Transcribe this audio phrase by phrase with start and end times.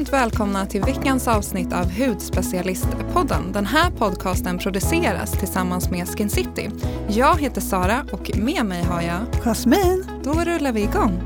[0.00, 3.52] varmt välkomna till veckans avsnitt av Hudspecialistpodden.
[3.52, 6.70] Den här podcasten produceras tillsammans med Skin City.
[7.08, 10.06] Jag heter Sara och med mig har jag Jasmin.
[10.24, 11.20] Då rullar vi igång.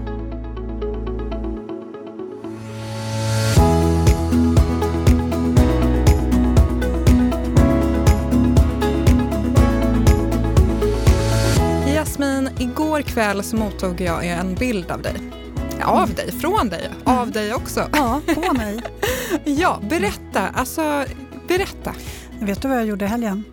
[11.87, 15.44] Jasmin, igår kväll så mottog jag en bild av dig.
[15.83, 17.89] Av dig, från dig, av dig också.
[17.93, 18.81] Ja, på mig.
[19.45, 20.49] ja, berätta.
[20.49, 21.05] Alltså,
[21.49, 21.95] berätta.
[22.41, 23.45] Vet du vad jag gjorde i helgen?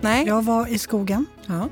[0.00, 0.26] Nej.
[0.26, 1.68] Jag var i skogen Ja.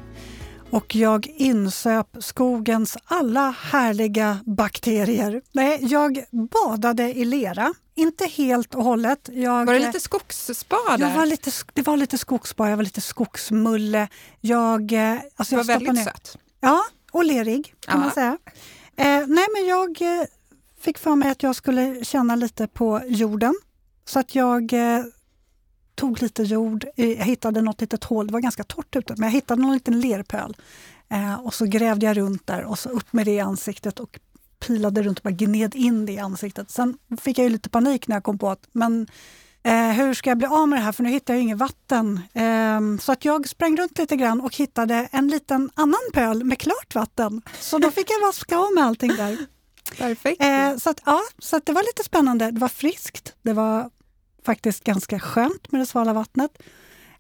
[0.71, 5.43] och jag insöp skogens alla härliga bakterier.
[5.53, 7.75] Nej, jag badade i lera.
[7.95, 9.29] Inte helt och hållet.
[9.33, 10.99] Jag, Var det lite skogsspa där?
[11.09, 14.09] jag var lite, det var lite skogsspa, jag var lite skogsmulle.
[14.41, 16.37] Jag, eh, alltså du var jag väldigt ner- söt.
[16.61, 18.01] Ja, och lerig kan Ja.
[18.01, 18.39] man säga.
[18.99, 20.27] Eh, nej, men jag eh,
[20.81, 23.55] fick för mig att jag skulle känna lite på jorden.
[24.05, 25.05] Så att jag eh,
[25.95, 29.29] tog lite jord, eh, jag hittade något litet hål, det var ganska torrt ute, men
[29.29, 30.57] jag hittade någon liten lerpöl.
[31.09, 34.19] Eh, och så grävde jag runt där och så upp med det i ansiktet och
[34.59, 36.71] pilade runt och bara gned in det i ansiktet.
[36.71, 39.07] Sen fick jag ju lite panik när jag kom på att men
[39.69, 42.21] Eh, hur ska jag bli av med det här för nu hittar jag inget vatten.
[42.35, 46.59] Eh, så att jag sprang runt lite grann och hittade en liten annan pöl med
[46.59, 47.43] klart vatten.
[47.61, 49.37] Så då fick jag vaska av med allting där.
[49.99, 50.43] Perfekt.
[50.43, 52.51] Eh, så att, ja, så att det var lite spännande.
[52.51, 53.35] Det var friskt.
[53.43, 53.91] Det var
[54.45, 56.51] faktiskt ganska skönt med det svala vattnet.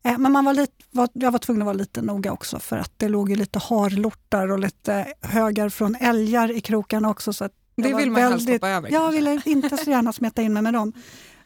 [0.02, 2.78] Eh, men man var lite, var, jag var tvungen att vara lite noga också för
[2.78, 7.32] att det låg ju lite harlortar och lite högar från älgar i krokarna också.
[7.32, 8.90] Så det vill man helst väldigt- hoppa över.
[8.92, 9.16] Jag kanske.
[9.16, 10.92] ville inte så gärna smeta in mig med dem.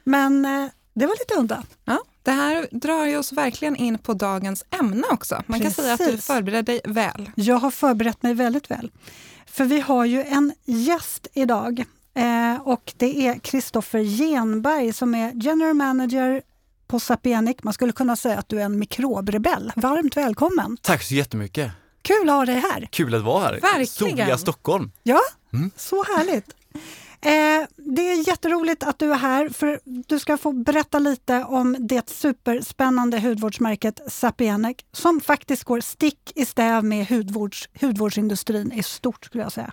[0.05, 1.63] Men eh, det var lite udda.
[1.85, 5.43] Ja, det här drar ju oss verkligen in på dagens ämne också.
[5.47, 6.27] Man kan säga att du Precis.
[6.27, 7.31] förbereder dig väl.
[7.37, 8.91] Jag har förberett mig väldigt väl.
[9.47, 11.85] För vi har ju en gäst idag
[12.15, 16.43] eh, och det är Kristoffer Genberg som är General Manager
[16.87, 17.57] på Sapienic.
[17.63, 19.73] Man skulle kunna säga att du är en mikrobrebell.
[19.77, 20.77] Varmt välkommen!
[20.83, 21.71] Tack så jättemycket.
[22.03, 22.89] Kul att ha dig här!
[22.91, 23.53] Kul att vara här.
[23.61, 23.87] Verkligen.
[23.87, 24.93] Soliga Stockholm.
[25.03, 25.21] Ja,
[25.53, 25.71] Mm.
[25.77, 26.47] så härligt!
[27.25, 31.77] Eh, det är jätteroligt att du är här för du ska få berätta lite om
[31.81, 39.25] det superspännande hudvårdsmärket Sapienic som faktiskt går stick i stäv med hudvårds, hudvårdsindustrin i stort
[39.25, 39.73] skulle jag säga.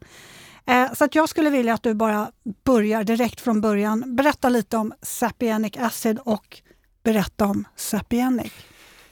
[0.66, 2.32] Eh, så att jag skulle vilja att du bara
[2.64, 4.16] börjar direkt från början.
[4.16, 6.62] Berätta lite om Sapienic Acid och
[7.04, 8.52] berätta om Sapienic.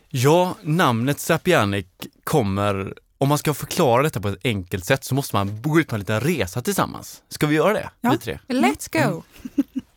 [0.10, 1.86] Ja, namnet Sapienic
[2.24, 5.88] kommer, om man ska förklara detta på ett enkelt sätt så måste man gå ut
[5.88, 7.22] på en liten resa tillsammans.
[7.30, 7.90] Ska vi göra det?
[8.02, 8.12] Ja.
[8.12, 8.40] Vi tre?
[8.48, 9.24] Let's go!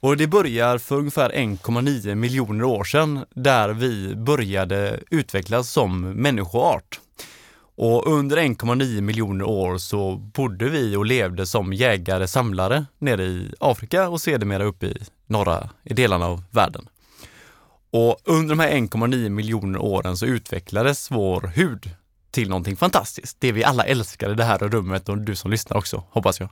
[0.01, 7.01] Och det börjar för ungefär 1,9 miljoner år sedan där vi började utvecklas som människoart.
[7.77, 13.55] Och under 1,9 miljoner år så bodde vi och levde som jägare samlare nere i
[13.61, 16.89] Afrika och sedermera uppe i norra i delarna av världen.
[17.91, 21.91] Och under de här 1,9 miljoner åren så utvecklades vår hud
[22.31, 23.37] till någonting fantastiskt.
[23.41, 26.49] Det vi alla älskar i det här rummet och du som lyssnar också, hoppas jag.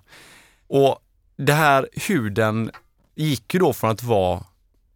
[0.66, 0.98] Och
[1.36, 2.70] det här huden
[3.14, 4.44] gick ju då från att vara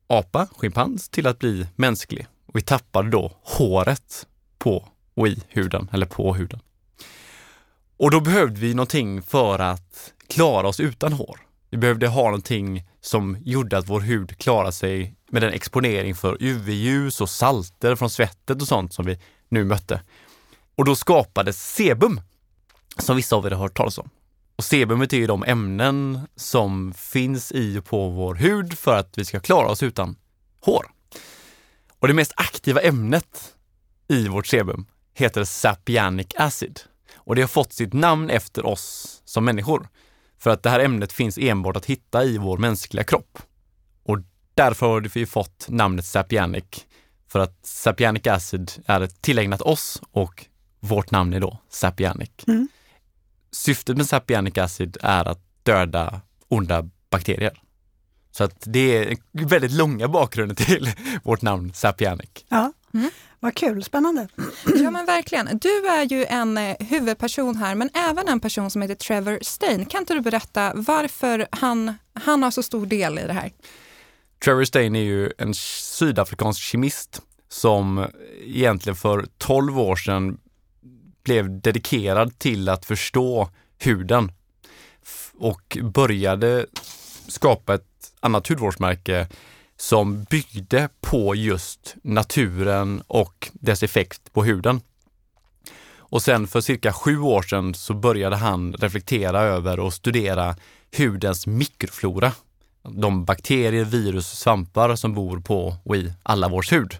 [0.07, 2.27] apa, schimpans, till att bli mänsklig.
[2.47, 4.27] Och vi tappade då håret
[4.59, 6.61] på och i huden, eller på huden.
[7.97, 11.41] Och då behövde vi någonting för att klara oss utan hår.
[11.71, 16.37] Vi behövde ha någonting som gjorde att vår hud klarade sig med den exponering för
[16.41, 20.01] UV-ljus och salter från svettet och sånt som vi nu mötte.
[20.77, 22.21] Och då skapades sebum,
[22.99, 24.11] som vissa av er har hört talas om.
[24.57, 29.19] Och sebumet är ju de ämnen som finns i och på vår hud för att
[29.19, 30.17] vi ska klara oss utan
[30.61, 30.87] hår.
[31.99, 33.55] Och det mest aktiva ämnet
[34.09, 36.81] i vårt sebum heter sapianic acid.
[37.15, 39.89] Och det har fått sitt namn efter oss som människor.
[40.39, 43.39] För att det här ämnet finns enbart att hitta i vår mänskliga kropp.
[44.05, 44.19] Och
[44.55, 46.65] därför har vi fått namnet sapianic.
[47.29, 50.47] För att sapianic acid är tillägnat oss och
[50.83, 52.31] vårt namn är då sapianic.
[52.47, 52.69] Mm.
[53.53, 57.61] Syftet med sapianic acid är att döda onda bakterier.
[58.31, 60.91] Så att det är väldigt långa bakgrunden till
[61.23, 62.31] vårt namn Sapianic.
[62.49, 63.11] Ja, Mm.
[63.41, 64.29] vad kul, spännande.
[64.77, 65.59] Ja men verkligen.
[65.59, 69.87] Du är ju en eh, huvudperson här men även en person som heter Trevor Stein.
[69.87, 73.53] Kan inte du berätta varför han, han har så stor del i det här?
[74.45, 78.07] Trevor Stein är ju en sydafrikansk kemist som
[78.45, 80.39] egentligen för 12 år sedan
[81.23, 84.33] blev dedikerad till att förstå huden
[85.39, 86.67] och började
[87.29, 89.29] skapa ett annat hudvårdsmärke
[89.77, 94.81] som byggde på just naturen och dess effekt på huden.
[96.13, 100.57] Och sen för cirka sju år sedan så började han reflektera över och studera
[100.97, 102.33] hudens mikroflora.
[102.83, 106.97] de bakterier, virus, svampar som bor på och i alla vårs hud.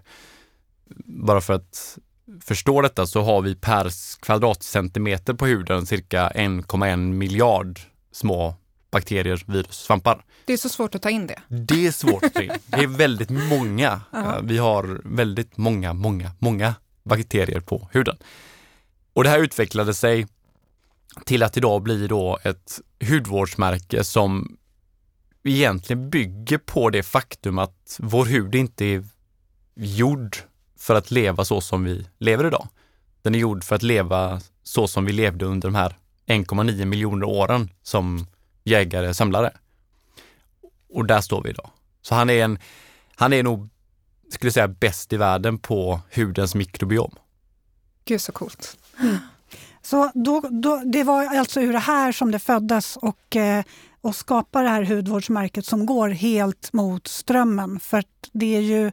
[1.05, 1.97] Bara för att
[2.41, 3.91] förstå detta så har vi per
[4.21, 7.79] kvadratcentimeter på huden cirka 1,1 miljard
[8.11, 8.55] små
[8.91, 10.25] bakterier, virus, svampar.
[10.45, 11.39] Det är så svårt att ta in det.
[11.47, 12.51] Det är svårt att ta in.
[12.65, 14.01] Det är väldigt många.
[14.11, 14.39] Ja.
[14.43, 18.17] Vi har väldigt många, många, många bakterier på huden.
[19.13, 20.27] Och det här utvecklade sig
[21.25, 22.79] till att idag bli då ett
[23.09, 24.57] hudvårdsmärke som
[25.43, 29.03] egentligen bygger på det faktum att vår hud inte är
[29.75, 30.37] gjord
[30.83, 32.67] för att leva så som vi lever idag.
[33.21, 35.97] Den är gjord för att leva så som vi levde under de här
[36.27, 38.27] 1,9 miljoner åren som
[38.63, 39.51] jägare samlare.
[40.89, 41.69] Och där står vi idag.
[42.01, 42.59] Så han är en,
[43.15, 43.69] han är nog,
[44.29, 47.15] skulle jag säga, bäst i världen på hudens mikrobiom.
[48.05, 48.77] Gud så coolt.
[49.81, 53.63] Så då, då, det var alltså ur det här som det föddes och, eh,
[54.01, 57.79] och skapar det här hudvårdsmärket som går helt mot strömmen.
[57.79, 58.91] För det är ju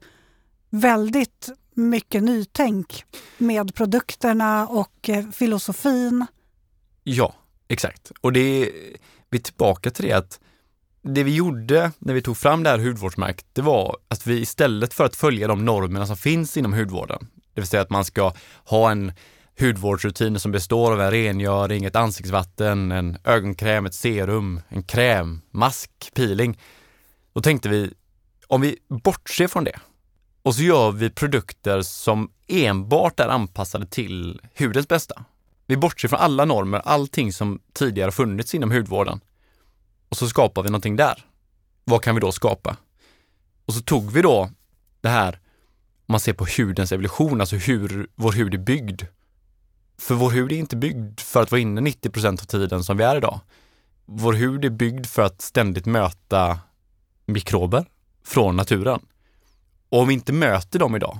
[0.70, 3.04] väldigt mycket nytänk
[3.38, 6.26] med produkterna och eh, filosofin.
[7.04, 7.34] Ja,
[7.68, 8.12] exakt.
[8.20, 8.70] Och det är,
[9.30, 10.40] vi är tillbaka till det att
[11.02, 14.94] det vi gjorde när vi tog fram det här hudvårdsmärket, det var att vi istället
[14.94, 18.32] för att följa de normerna som finns inom hudvården, det vill säga att man ska
[18.64, 19.12] ha en
[19.60, 25.90] hudvårdsrutin som består av en rengöring, ett ansiktsvatten, en ögonkräm, ett serum, en kräm, mask,
[26.14, 26.58] peeling.
[27.32, 27.92] Då tänkte vi,
[28.46, 29.80] om vi bortser från det
[30.42, 35.24] och så gör vi produkter som enbart är anpassade till hudens bästa.
[35.66, 39.20] Vi bortser från alla normer, allting som tidigare funnits inom hudvården.
[40.08, 41.26] Och så skapar vi någonting där.
[41.84, 42.76] Vad kan vi då skapa?
[43.66, 44.50] Och så tog vi då
[45.00, 45.32] det här,
[46.06, 49.02] om man ser på hudens evolution, alltså hur vår hud är byggd.
[49.98, 53.04] För vår hud är inte byggd för att vara inne 90% av tiden som vi
[53.04, 53.40] är idag.
[54.06, 56.58] Vår hud är byggd för att ständigt möta
[57.26, 57.84] mikrober
[58.24, 59.00] från naturen.
[59.90, 61.18] Och om vi inte möter dem idag,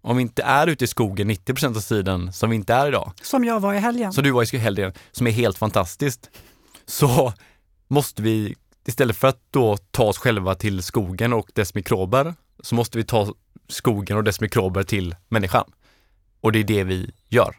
[0.00, 3.12] om vi inte är ute i skogen 90% av tiden som vi inte är idag,
[3.22, 4.12] Som jag var i helgen.
[4.12, 6.30] som du var i helgen, som är helt fantastiskt,
[6.86, 7.32] så
[7.88, 8.56] måste vi
[8.86, 13.04] istället för att då ta oss själva till skogen och dess mikrober, så måste vi
[13.04, 13.34] ta
[13.68, 15.64] skogen och dess mikrober till människan.
[16.40, 17.56] Och det är det vi gör.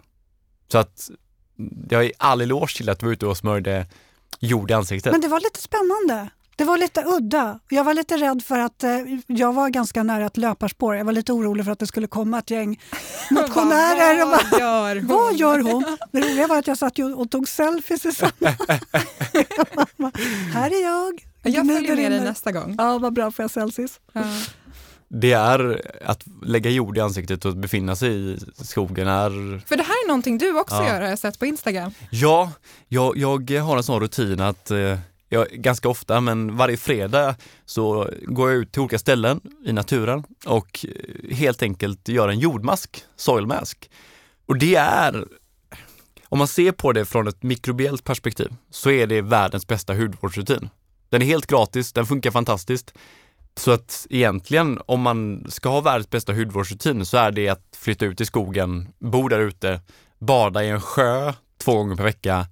[0.71, 1.09] Så att
[1.89, 3.87] jag är all eloge till att du var ute och smörjde
[4.39, 5.11] jord i ansiktet.
[5.11, 6.29] Men det var lite spännande.
[6.59, 7.59] Det var lite udda.
[7.69, 8.91] Jag var lite rädd för att eh,
[9.27, 10.95] jag var ganska nära ett löparspår.
[10.95, 12.79] Jag var lite orolig för att det skulle komma ett gäng
[13.31, 14.23] motionärer.
[14.23, 15.07] och bara, Vad gör hon?
[15.07, 15.97] Vad gör hon?
[16.11, 18.31] Det roliga var att jag satt och tog selfies i samma...
[20.53, 21.25] här är jag.
[21.41, 22.75] Jag följer med dig nästa gång.
[22.77, 23.99] Ja, vad bra för jag selfies.
[24.13, 24.21] Ja.
[25.07, 29.29] Det är att lägga jord i ansiktet och befinna sig i skogen är
[29.65, 30.87] För det här är någonting du också Ja.
[30.87, 31.91] gör har jag sett på Instagram.
[32.11, 32.51] Ja,
[32.87, 34.97] jag, jag har en sån rutin att eh,
[35.29, 37.35] jag, ganska ofta, men varje fredag
[37.65, 42.39] så går jag ut till olika ställen i naturen och eh, helt enkelt gör en
[42.39, 43.89] jordmask, soil mask.
[44.45, 45.27] Och det är,
[46.29, 50.69] om man ser på det från ett mikrobiellt perspektiv, så är det världens bästa hudvårdsrutin.
[51.09, 52.93] Den är helt gratis, den funkar fantastiskt.
[53.57, 58.05] Så att egentligen, om man ska ha världens bästa hudvårdsrutin så är det att flytta
[58.05, 59.81] ut i skogen, bo där ute,
[60.19, 62.47] bada i en sjö två gånger per vecka,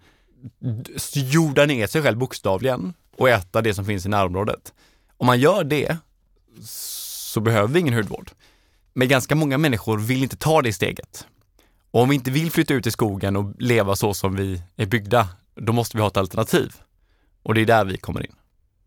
[1.14, 4.74] jorda ner sig själv bokstavligen och äta det som finns i närområdet.
[5.18, 5.98] Om man gör det
[6.62, 8.32] så behöver vi ingen hudvård.
[8.94, 11.28] Men ganska många människor vill inte ta det steget.
[11.92, 14.86] Och om vi inte vill flytta ut i skogen och leva så som vi är
[14.86, 16.76] byggda, då måste vi ha ett alternativ.
[17.44, 18.36] Och det är där vi kommer in.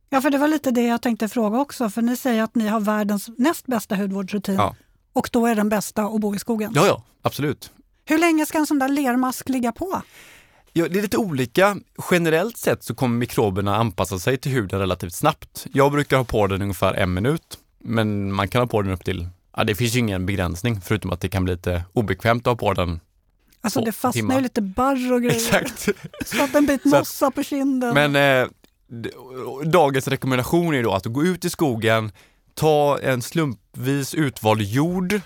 [0.09, 1.91] Ja, för det var lite det jag tänkte fråga också.
[1.91, 4.55] För ni säger att ni har världens näst bästa hudvårdsrutin.
[4.55, 4.77] Ja.
[5.13, 6.73] Och då är den bästa att bo i skogen.
[6.75, 7.73] Ja, ja, absolut.
[8.05, 10.03] Hur länge ska en sån där lermask ligga på?
[10.73, 11.77] Ja, det är lite olika.
[12.11, 15.67] Generellt sett så kommer mikroberna anpassa sig till huden relativt snabbt.
[15.73, 19.05] Jag brukar ha på den ungefär en minut, men man kan ha på den upp
[19.05, 22.51] till, ja det finns ju ingen begränsning förutom att det kan bli lite obekvämt att
[22.51, 23.01] ha på den.
[23.61, 24.35] Alltså det fastnar timmar.
[24.35, 25.37] ju lite barr och grejer.
[25.37, 25.89] Exakt.
[26.27, 27.95] Satt en bit Så att- mossa på kinden.
[27.95, 28.49] Men eh,
[29.65, 32.13] dagens rekommendation är då att gå ut i skogen,
[32.55, 35.21] ta en slumpvis utvald jord,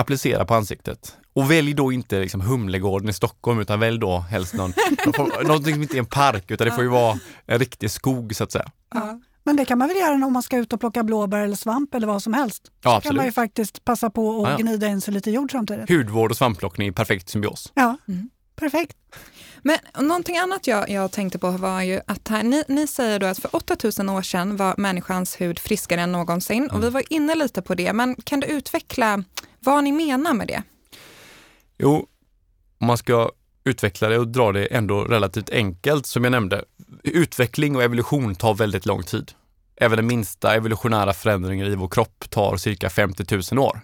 [0.00, 1.16] applicera på ansiktet.
[1.32, 4.72] Och välj då inte liksom Humlegården i Stockholm utan välj då helst någon,
[5.46, 8.44] någonting som inte är en park utan det får ju vara en riktig skog så
[8.44, 8.70] att säga.
[8.94, 9.20] Ja.
[9.44, 11.94] Men det kan man väl göra om man ska ut och plocka blåbär eller svamp
[11.94, 12.62] eller vad som helst.
[12.84, 13.34] Ja, kan man ju absolut.
[13.34, 14.56] faktiskt passa på att Ja, ja.
[14.56, 15.88] gnida in sig lite jord samtidigt.
[15.90, 17.72] Hudvård och svampplockning i perfekt symbios.
[17.74, 18.30] Ja, Mm.
[18.56, 18.96] perfekt.
[19.62, 23.26] Men någonting annat jag, jag tänkte på var ju att här, ni, ni säger då
[23.26, 27.34] att för 8000 år sedan var människans hud friskare än någonsin och vi var inne
[27.34, 29.24] lite på det, men kan du utveckla
[29.60, 30.62] vad ni menar med det?
[31.78, 32.06] Jo,
[32.78, 33.30] om man ska
[33.64, 36.64] utveckla det och dra det ändå relativt enkelt som jag nämnde.
[37.02, 39.32] Utveckling och evolution tar väldigt lång tid.
[39.76, 43.80] Även den minsta evolutionära förändringen i vår kropp tar cirka 50 000 år.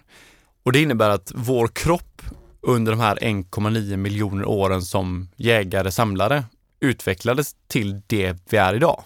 [0.63, 2.21] Och det innebär att vår kropp
[2.61, 6.43] under de här 1,9 miljoner åren som jägare samlare
[6.79, 9.03] utvecklades till det vi är idag.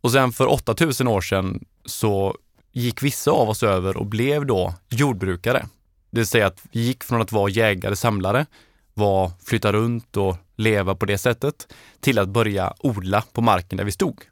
[0.00, 2.36] Och sen för 8000 år sedan så
[2.72, 5.66] gick vissa av oss över och blev då jordbrukare.
[6.14, 8.46] Det vill säga att vi gick från att vara jägare samlare,
[8.94, 13.84] var, flytta runt och leva på det sättet, till att börja odla på marken där
[13.84, 14.22] vi stod.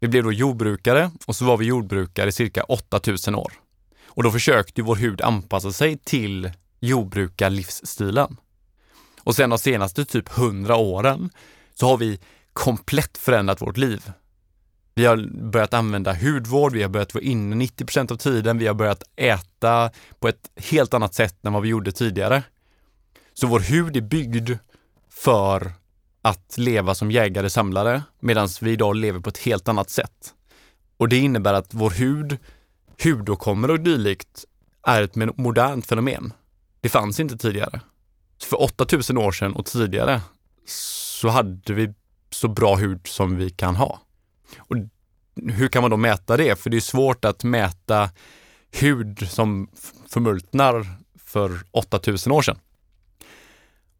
[0.00, 3.52] Vi blev då jordbrukare och så var vi jordbrukare i cirka 8000 år.
[4.04, 8.36] Och då försökte vår hud anpassa sig till jordbrukarlivsstilen.
[9.20, 11.30] Och sen de senaste typ 100 åren
[11.74, 12.20] så har vi
[12.52, 14.12] komplett förändrat vårt liv.
[14.98, 18.74] Vi har börjat använda hudvård, vi har börjat vara inne 90% av tiden, vi har
[18.74, 22.42] börjat äta på ett helt annat sätt än vad vi gjorde tidigare.
[23.34, 24.50] Så vår hud är byggd
[25.10, 25.72] för
[26.22, 30.34] att leva som jägare-samlare medan vi idag lever på ett helt annat sätt.
[30.96, 32.38] Och det innebär att vår hud,
[33.04, 34.44] hudåkommor och dylikt
[34.86, 36.32] är ett modernt fenomen.
[36.80, 37.80] Det fanns inte tidigare.
[38.42, 40.20] För 8000 år sedan och tidigare
[40.66, 41.94] så hade vi
[42.30, 44.00] så bra hud som vi kan ha.
[44.58, 44.76] Och
[45.52, 46.58] hur kan man då mäta det?
[46.58, 48.10] För det är svårt att mäta
[48.70, 49.70] hud som
[50.08, 50.86] förmultnar
[51.24, 52.58] för 8000 år sedan.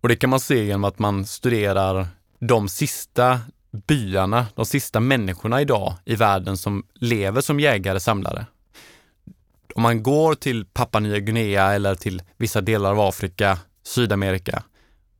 [0.00, 2.06] Och det kan man se genom att man studerar
[2.38, 3.40] de sista
[3.70, 8.46] byarna, de sista människorna idag i världen som lever som jägare-samlare.
[9.74, 14.62] Om man går till Papua Nya Guinea eller till vissa delar av Afrika, Sydamerika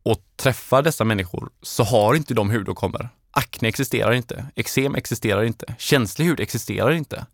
[0.02, 3.08] och träffar dessa människor så har inte de hudåkommor.
[3.30, 7.26] Akne existerar inte, eksem existerar inte, känslig hud existerar inte.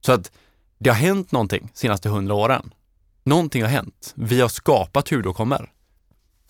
[0.00, 0.30] Så att
[0.78, 2.74] det har hänt någonting de senaste hundra åren.
[3.24, 4.12] Någonting har hänt.
[4.14, 5.70] Vi har skapat hudåkommor.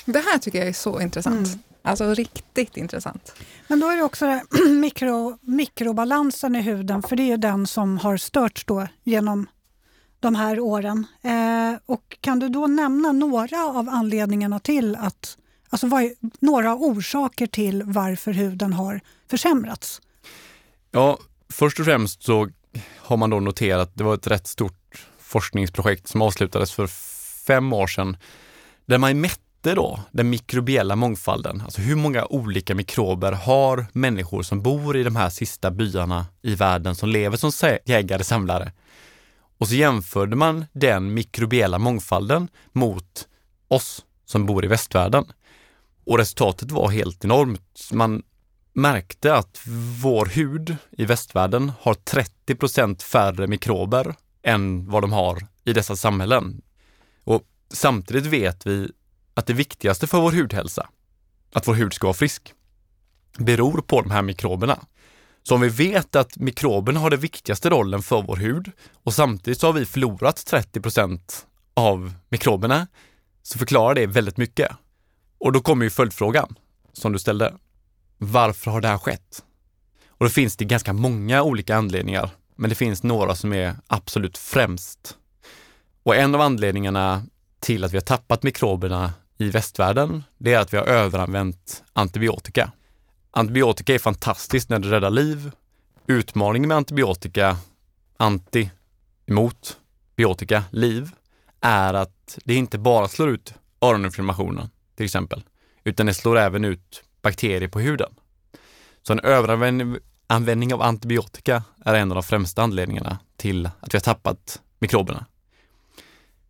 [0.05, 1.47] Det här tycker jag är så intressant.
[1.47, 1.59] Mm.
[1.83, 3.35] Alltså riktigt intressant.
[3.69, 4.41] Men då är det också
[4.81, 9.47] mikro, mikrobalansen i huden, för det är ju den som har störts då genom
[10.21, 11.07] de här åren.
[11.23, 15.37] Eh, och kan du då nämna några av anledningarna till att,
[15.71, 19.01] alltså vad, är några orsaker till varför huden har
[19.31, 20.01] försämrats?
[20.91, 21.19] Ja,
[21.53, 22.49] först och främst så
[22.97, 26.87] har man då noterat, det var ett rätt stort forskningsprojekt som avslutades för
[27.47, 28.17] fem år sedan,
[28.87, 34.63] där man mätte då den mikrobiella mångfalden, alltså hur många olika mikrober har människor som
[34.63, 37.53] bor i de här sista byarna i världen som lever som
[37.85, 38.73] jägare-samlare?
[39.59, 43.29] Och så jämförde man den mikrobiella mångfalden mot
[43.69, 45.33] oss som bor i västvärlden.
[46.11, 47.89] Och resultatet var helt enormt.
[47.93, 48.23] Man
[48.73, 49.61] märkte att
[50.03, 55.97] vår hud i västvärlden har 30 procent färre mikrober än vad de har i dessa
[55.97, 56.63] samhällen.
[57.25, 58.91] Och samtidigt vet vi
[59.35, 60.89] att det viktigaste för vår hudhälsa,
[61.53, 62.55] att vår hud ska vara frisk,
[63.39, 64.79] beror på de här mikroberna.
[65.43, 68.73] Så om vi vet att mikroberna har den viktigaste rollen för vår hud
[69.05, 72.87] och samtidigt så har vi förlorat 30 procent av mikroberna
[73.43, 74.71] så förklarar det väldigt mycket.
[75.41, 76.55] Och då kommer ju följdfrågan
[76.93, 77.55] som du ställde.
[78.19, 79.45] Varför har det här skett?
[80.09, 84.39] Och då finns det ganska många olika anledningar, men det finns några som är absolut
[84.39, 85.17] främst.
[86.03, 87.23] Och en av anledningarna
[87.61, 92.73] till att vi har tappat mikroberna i västvärlden, det är att vi har överanvänt antibiotika.
[93.31, 95.51] Antibiotika är fantastiskt när det räddar liv.
[96.07, 97.57] Utmaningen med antibiotika,
[98.17, 98.71] anti,
[99.27, 99.79] emot,
[100.17, 101.11] biotika, liv,
[101.61, 104.69] är att det inte bara slår ut öroninflammationen
[105.01, 105.43] till exempel,
[105.85, 108.15] utan det slår även ut bakterier på huden.
[109.03, 114.01] Så en överanvändning av antibiotika är en av de främsta anledningarna till att vi har
[114.01, 115.27] tappat mikroberna.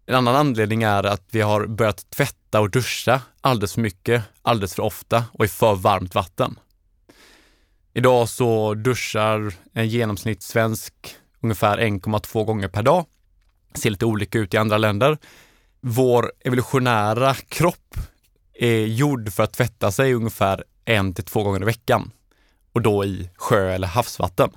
[0.07, 4.75] En annan anledning är att vi har börjat tvätta och duscha alldeles för mycket, alldeles
[4.75, 6.59] för ofta och i för varmt vatten.
[7.95, 10.95] Idag så duschar en genomsnittssvensk
[11.41, 13.07] ungefär 1,2 gånger per dag.
[13.73, 15.19] Det ser lite olika ut i andra länder.
[15.81, 17.97] Vår evolutionära kropp
[18.61, 22.11] är gjord för att tvätta sig ungefär en till två gånger i veckan
[22.73, 24.51] och då i sjö eller havsvatten.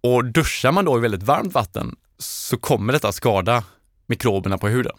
[0.00, 3.64] Och duschar man då i väldigt varmt vatten så kommer detta skada
[4.06, 4.96] mikroberna på huden.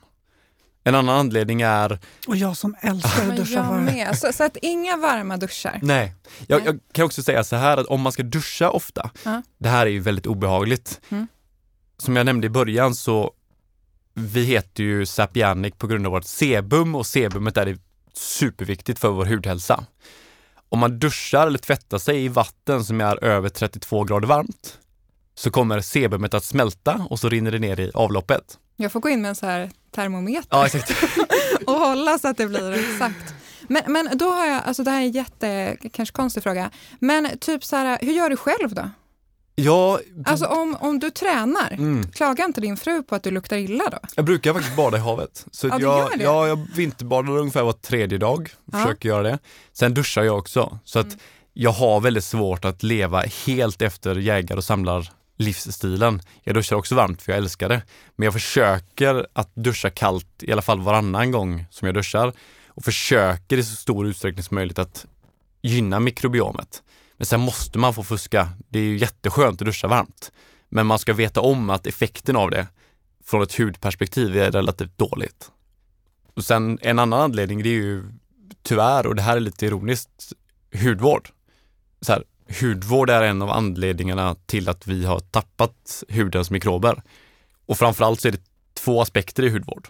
[0.84, 2.00] En annan anledning är...
[2.28, 4.18] Och jag som älskar att duscha varmt.
[4.20, 5.80] Så, så, att inga varma duschar?
[5.82, 6.16] Nej.
[6.48, 6.66] Jag, Nej.
[6.66, 9.40] jag, kan också säga så här att om man ska duscha ofta, uh.
[9.58, 11.02] det här är ju väldigt obehagligt.
[11.10, 11.28] Mm.
[11.98, 13.34] Som jag nämnde i början så
[14.14, 17.78] vi heter ju Sapianic på grund av vårt sebum och sebumet är
[18.14, 19.86] superviktigt för vår hudhälsa.
[20.70, 24.80] Om man duschar eller tvättar sig i vatten som är över 32 grader varmt
[25.36, 28.60] så kommer sebumet att smälta och så rinner det ner i avloppet.
[28.76, 30.68] Jag får gå in med en så här termometer ja,
[31.74, 33.34] och hålla så att det blir exakt.
[33.68, 37.38] Men, men då har jag, alltså det här är en jätte, kanske konstig fråga, men
[37.40, 38.90] typ så här, hur gör du själv då?
[39.56, 42.12] Ja, Alltså om, om du tränar, mm.
[42.12, 43.98] klagar inte din fru på att du luktar illa då?
[44.16, 45.46] jag brukar faktiskt bada i havet.
[45.52, 46.10] Så Ja, jag?
[46.22, 48.78] Ja, jag vinterbadar ungefär var tredje dag, Ja.
[48.78, 49.40] försöker göra det.
[49.74, 51.18] Sen duschar jag också, så att Mm.
[51.54, 56.22] jag har väldigt svårt att leva helt efter jägar och samlar livsstilen.
[56.44, 57.82] Jag duschar också varmt för jag älskar det.
[58.16, 62.34] Men jag försöker att duscha kallt i alla fall varannan gång som jag duschar
[62.68, 65.06] och försöker i så stor utsträckning som möjligt att
[65.62, 66.84] gynna mikrobiomet.
[67.18, 68.50] Men sen måste man få fuska.
[68.70, 70.32] Det är ju jätteskönt att duscha varmt.
[70.70, 72.68] Men man ska veta om att effekten av det
[73.26, 75.52] från ett hudperspektiv är relativt dåligt.
[76.34, 78.04] Och sen en annan anledning det är ju
[78.64, 80.34] tyvärr, och det här är lite ironiskt,
[80.84, 81.30] hudvård.
[82.02, 82.24] Så här,
[82.62, 87.02] hudvård är en av anledningarna till att vi har tappat hudens mikrober.
[87.66, 88.42] Och framförallt så är det
[88.74, 89.88] två aspekter i hudvård.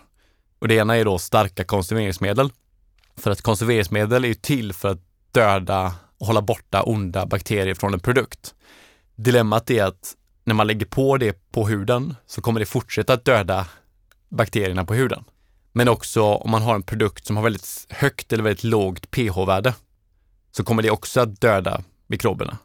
[0.60, 2.50] Och det ena är då starka konserveringsmedel.
[3.16, 5.02] För att konserveringsmedel är ju till för att
[5.32, 8.56] döda och hålla borta onda bakterier från en produkt.
[9.16, 13.26] Dilemmat är att när man lägger på det på huden så kommer det fortsätta att
[13.26, 13.68] döda
[14.30, 15.24] bakterierna på huden.
[15.72, 19.74] Men också om man har en produkt som har väldigt högt eller väldigt lågt pH-värde
[20.52, 22.58] så kommer det också att döda mikroberna.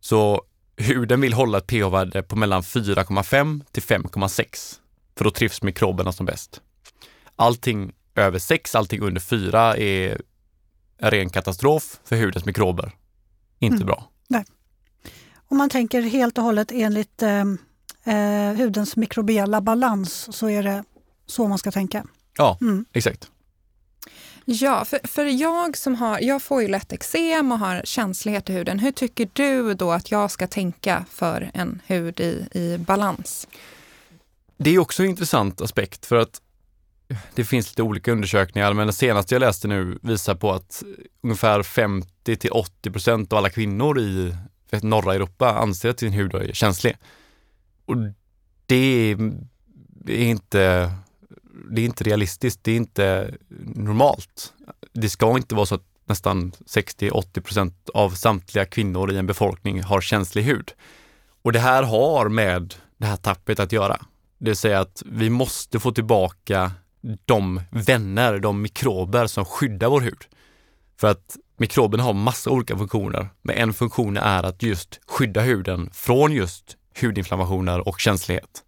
[0.00, 0.42] Så
[0.76, 4.78] huden vill hålla ett pH-värde på mellan 4,5 till 5,6
[5.16, 6.60] för då trivs mikroberna som bäst.
[7.36, 10.20] Allting över 6, allting under 4 är
[11.00, 12.92] en ren katastrof för hudens mikrober.
[13.58, 13.86] Inte Mm.
[13.86, 14.06] bra.
[15.52, 17.40] Om man tänker helt och hållet enligt eh,
[18.14, 20.84] eh, hudens mikrobiella balans så är det
[21.26, 22.04] så man ska tänka.
[22.38, 22.84] Ja, Mm.
[22.92, 23.30] exakt.
[24.44, 28.52] Ja, för, för jag som har, jag får ju lätt eksem och har känslighet i
[28.52, 28.78] huden.
[28.78, 33.48] Hur tycker du då att jag ska tänka för en hud i, i balans?
[34.56, 36.40] Det är också en intressant aspekt för att
[37.34, 40.82] det finns lite olika undersökningar, men den senaste jag läste nu visar på att
[41.22, 44.34] ungefär 50 till 80 procent av alla kvinnor i
[44.70, 46.96] vet, norra Europa anser att sin hud är känslig.
[47.86, 47.96] Och
[48.66, 49.32] det är,
[50.06, 50.92] är inte,
[51.70, 53.34] det är inte realistiskt, det är inte
[53.74, 54.52] normalt.
[54.92, 59.82] Det ska inte vara så att nästan 60-80 procent av samtliga kvinnor i en befolkning
[59.82, 60.72] har känslig hud.
[61.42, 63.96] Och det här har med det här tappet att göra.
[64.38, 66.72] Det vill säga att vi måste få tillbaka
[67.24, 70.24] de vänner, de mikrober som skyddar vår hud.
[71.00, 75.90] För att mikroberna har massa olika funktioner, men en funktion är att just skydda huden
[75.92, 78.64] från just hudinflammationer och känslighet.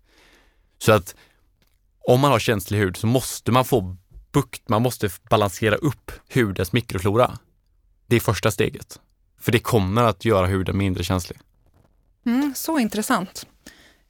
[0.78, 1.14] Så att
[2.08, 3.96] om man har känslig hud så måste man få
[4.32, 7.38] bukt, man måste balansera upp hudens mikroflora.
[8.06, 9.00] Det är första steget.
[9.40, 11.38] För det kommer att göra huden mindre känslig.
[12.26, 13.46] Mm, så intressant.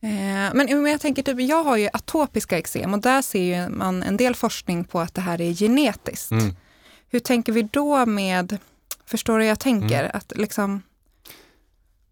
[0.02, 4.16] Eh, men jag tänker typ, jag har ju atopiska eksem och där ser man en
[4.16, 6.30] del forskning på att det här är genetiskt.
[6.30, 6.56] Mm.
[7.08, 8.58] Hur tänker vi då med,
[9.06, 10.00] förstår du hur jag tänker?
[10.00, 10.10] Mm.
[10.14, 10.82] Att liksom,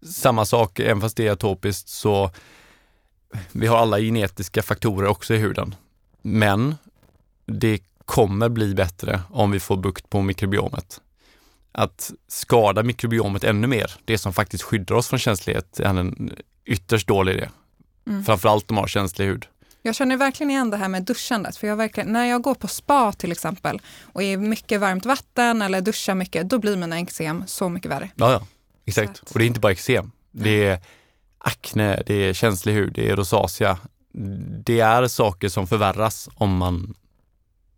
[0.05, 2.31] samma sak, även fast det är atopiskt så
[3.51, 5.75] vi har alla genetiska faktorer också i huden.
[6.21, 6.75] Men
[7.45, 11.01] det kommer bli bättre om vi får bukt på mikrobiomet.
[11.71, 16.33] Att skada mikrobiomet ännu mer, det som faktiskt skyddar oss från känslighet, är en
[16.65, 17.49] ytterst dålig idé.
[18.07, 18.23] Mm.
[18.25, 19.45] Framförallt om man har känslig hud.
[19.81, 21.57] jag känner verkligen igen det här med duschandet.
[21.57, 25.61] För jag verkligen, när jag går på spa till exempel och är mycket varmt vatten
[25.61, 28.09] eller duschar mycket, då blir mina eksem så mycket värre.
[28.15, 28.45] Ja, ja.
[28.85, 29.09] Exakt.
[29.09, 30.11] Att- Och det är inte bara eksem.
[30.31, 30.79] Det är
[31.37, 33.77] akne, det är känslig hud, det är rosacea.
[34.65, 36.93] Det är saker som förvärras om man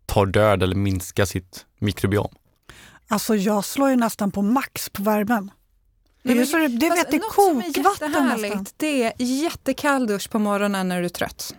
[0.06, 2.34] tar död eller minskar sitt mikrobiom.
[3.08, 5.50] Alltså jag slår ju nästan på max på värmen.
[6.24, 8.66] Det, är ju så det, det, vet, det kokvatten nästan.
[8.76, 11.54] det är jättekall dusch på morgonen när du är trött.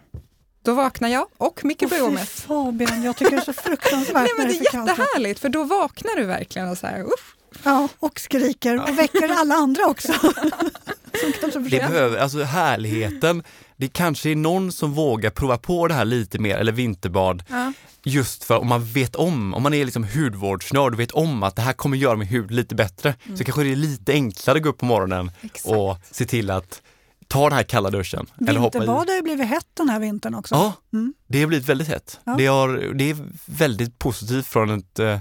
[0.64, 2.26] Då vaknar jag och Åh, fy.
[2.48, 5.50] Fabian, jag tycker det är så fruktansvärt Nej, men det är är för jättehärligt för
[5.50, 7.36] då vaknar du verkligen och så här, uff.
[7.64, 10.14] Ja, och skriker och väcker alla andra också.
[11.22, 13.44] Som kanske Det behöver, alltså härligheten,
[13.78, 17.74] det kanske är någon som vågar prova på det här lite mer, eller vinterbad, Ja.
[18.04, 21.56] just för om man vet om, om man är liksom hudvårdsnörd och vet om att
[21.56, 24.64] det här kommer göra min hud lite bättre, så kanske det är lite enklare att
[24.64, 25.66] gå upp på morgonen Exakt.
[25.76, 26.82] och se till att
[27.28, 28.26] ta den här kalla duschen.
[28.38, 30.56] Vinterbad har ju blivit hett den här vintern också.
[30.56, 31.14] Ja, Mm.
[31.28, 32.20] det har blivit väldigt hett.
[32.24, 32.36] Ja.
[32.38, 35.00] Det, har, det är väldigt positivt från ett...
[35.00, 35.20] Eh,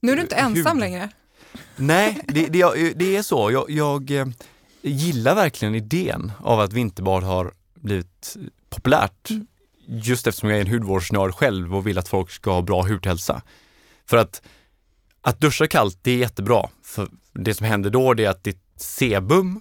[0.00, 0.80] Nu är du inte ensam hud.
[0.80, 1.08] längre.
[1.76, 3.50] nej, det, det, det är så.
[3.50, 4.26] Jag, jag eh,
[4.82, 8.36] gillar verkligen idén av att vinterbad har blivit
[8.68, 9.30] populärt.
[9.30, 9.46] Mm.
[9.88, 13.42] Just eftersom jag är en hudvårdsnörd själv och vill att folk ska ha bra hudhälsa.
[14.06, 14.42] För att,
[15.20, 16.68] att duscha kallt, det är jättebra.
[16.82, 19.60] För det som händer då det är att ditt sebum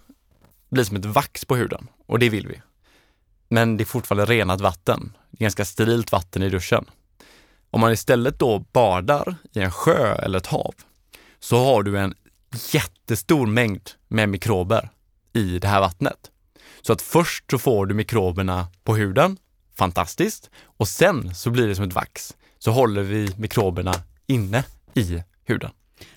[0.70, 2.62] blir som ett vax på huden och det vill vi.
[3.48, 5.18] Men det är fortfarande renat vatten.
[5.32, 6.86] Ganska sterilt vatten i duschen.
[7.70, 10.76] Om man istället då badar i en sjö eller ett hav
[11.40, 12.16] så har du en
[12.72, 14.90] jättestor mängd med mikrober
[15.34, 16.32] i det här vattnet.
[16.86, 19.38] Så att först så får du mikroberna på huden,
[19.78, 22.36] fantastiskt, och sen så blir det som ett vax.
[22.60, 23.94] Så håller vi mikroberna
[24.28, 25.72] inne i huden.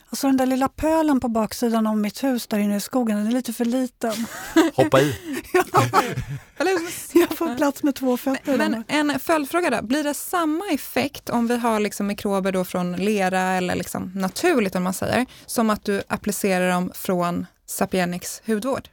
[0.09, 3.27] Alltså den där lilla pölen på baksidan av mitt hus där inne i skogen, den
[3.27, 4.27] är lite för liten.
[4.75, 5.15] Hoppa i!
[7.15, 8.59] Jag får plats med två fötter.
[8.59, 12.97] Men en följdfråga då, blir det samma effekt om vi har liksom mikrober då från
[12.97, 18.89] lera eller liksom naturligt om man säger, som att du applicerar dem från Sapienix hudvård?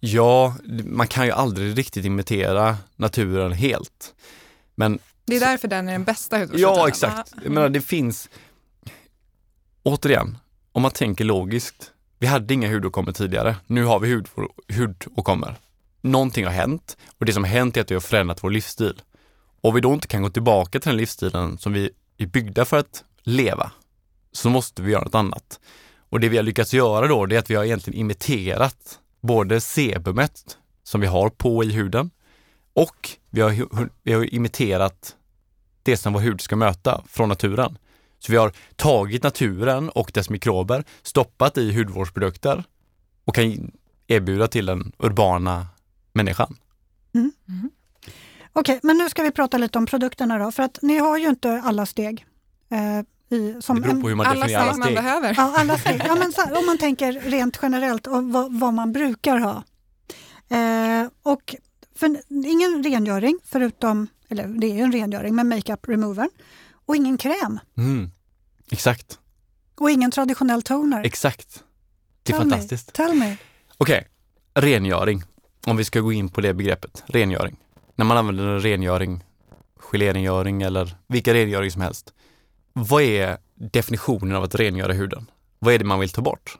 [0.00, 4.14] Ja, man kan ju aldrig riktigt imitera naturen helt.
[4.74, 6.78] Men det är därför den är den bästa hudvårdsmetoden?
[6.78, 7.32] Ja, exakt.
[7.42, 8.28] Jag menar, det finns,
[9.82, 10.38] återigen,
[10.72, 11.92] om man tänker logiskt.
[12.18, 13.56] Vi hade inga hudåkommor tidigare.
[13.66, 14.22] Nu har vi
[14.76, 15.54] hudåkommor.
[16.00, 19.02] Någonting har hänt och det som har hänt är att vi har förändrat vår livsstil.
[19.60, 22.78] Och vi då inte kan gå tillbaka till den livsstilen som vi är byggda för
[22.78, 23.72] att leva,
[24.32, 25.60] så måste vi göra något annat.
[25.98, 29.60] Och det vi har lyckats göra då, det är att vi har egentligen imiterat både
[29.60, 32.10] sebumet som vi har på i huden
[32.72, 35.16] och vi har, vi har imiterat
[35.82, 37.78] det som vår hud ska möta från naturen.
[38.18, 42.64] Så vi har tagit naturen och dess mikrober, stoppat i hudvårdsprodukter
[43.24, 43.72] och kan
[44.06, 45.66] erbjuda till den urbana
[46.12, 46.56] människan.
[47.14, 47.32] Mm.
[47.48, 47.70] Mm.
[48.52, 51.18] Okej, okay, men nu ska vi prata lite om produkterna då, för att ni har
[51.18, 52.26] ju inte alla steg.
[52.70, 54.84] Eh, i, som det beror på hur man alla definierar alla steg.
[54.84, 55.34] man behöver.
[55.36, 56.02] Ja, alla steg.
[56.06, 59.62] Ja, men så, om man tänker rent generellt och vad, vad man brukar ha.
[60.48, 61.54] Eh, och
[61.94, 66.28] för, ingen rengöring förutom, eller det är ju en rengöring med makeup remover
[66.86, 67.58] och ingen kräm.
[67.76, 68.10] Mm.
[68.70, 69.18] Exakt.
[69.74, 71.04] Och ingen traditionell toner.
[71.04, 71.64] Exakt.
[72.22, 72.86] Det är Tell fantastiskt.
[72.86, 72.92] Me.
[72.92, 73.36] Tell me.
[73.76, 74.08] Okej,
[74.54, 74.70] okay.
[74.70, 75.22] rengöring.
[75.66, 77.56] Om vi ska gå in på det begreppet, rengöring.
[77.94, 79.24] När man använder en rengöring,
[79.78, 82.12] gelérengöring eller vilka rengöring som helst.
[82.72, 85.30] Vad är definitionen av att rengöra huden?
[85.58, 86.58] Vad är det man vill ta bort?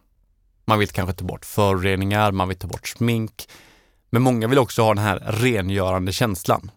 [0.65, 3.49] Man vill kanske ta bort föroreningar, man vill ta bort smink.
[4.11, 6.71] Men många vill också ha den här rengörande känslan.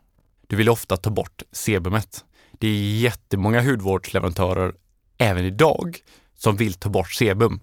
[0.47, 2.25] Du vill ofta ta bort sebumet.
[2.51, 4.73] Det är jättemånga hudvårdsleverantörer
[5.17, 5.97] även idag
[6.35, 7.59] som vill ta bort sebum.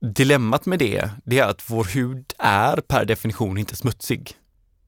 [0.00, 4.32] Dilemmat med det, det är att vår hud är per definition inte smutsig.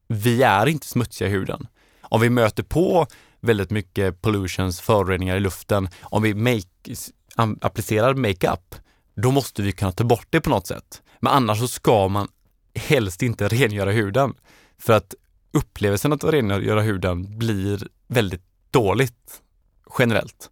[0.08, 1.66] Vi är inte smutsiga i huden.
[2.00, 3.06] Om vi möter på
[3.46, 6.94] väldigt mycket pollutions, föroreningar i luften, om vi make,
[7.60, 8.74] applicerar makeup,
[9.14, 11.02] då måste vi kunna ta bort det på något sätt.
[11.20, 12.28] Men annars så ska man
[12.74, 14.34] helst inte rengöra huden.
[14.78, 15.14] För att
[15.52, 19.42] upplevelsen att rengöra huden blir väldigt dåligt
[19.98, 20.50] generellt.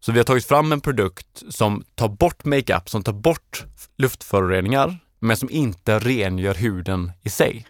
[0.00, 3.64] Så vi har tagit fram en produkt som tar bort makeup, som tar bort
[3.96, 7.66] luftföroreningar, men som inte rengör huden i sig.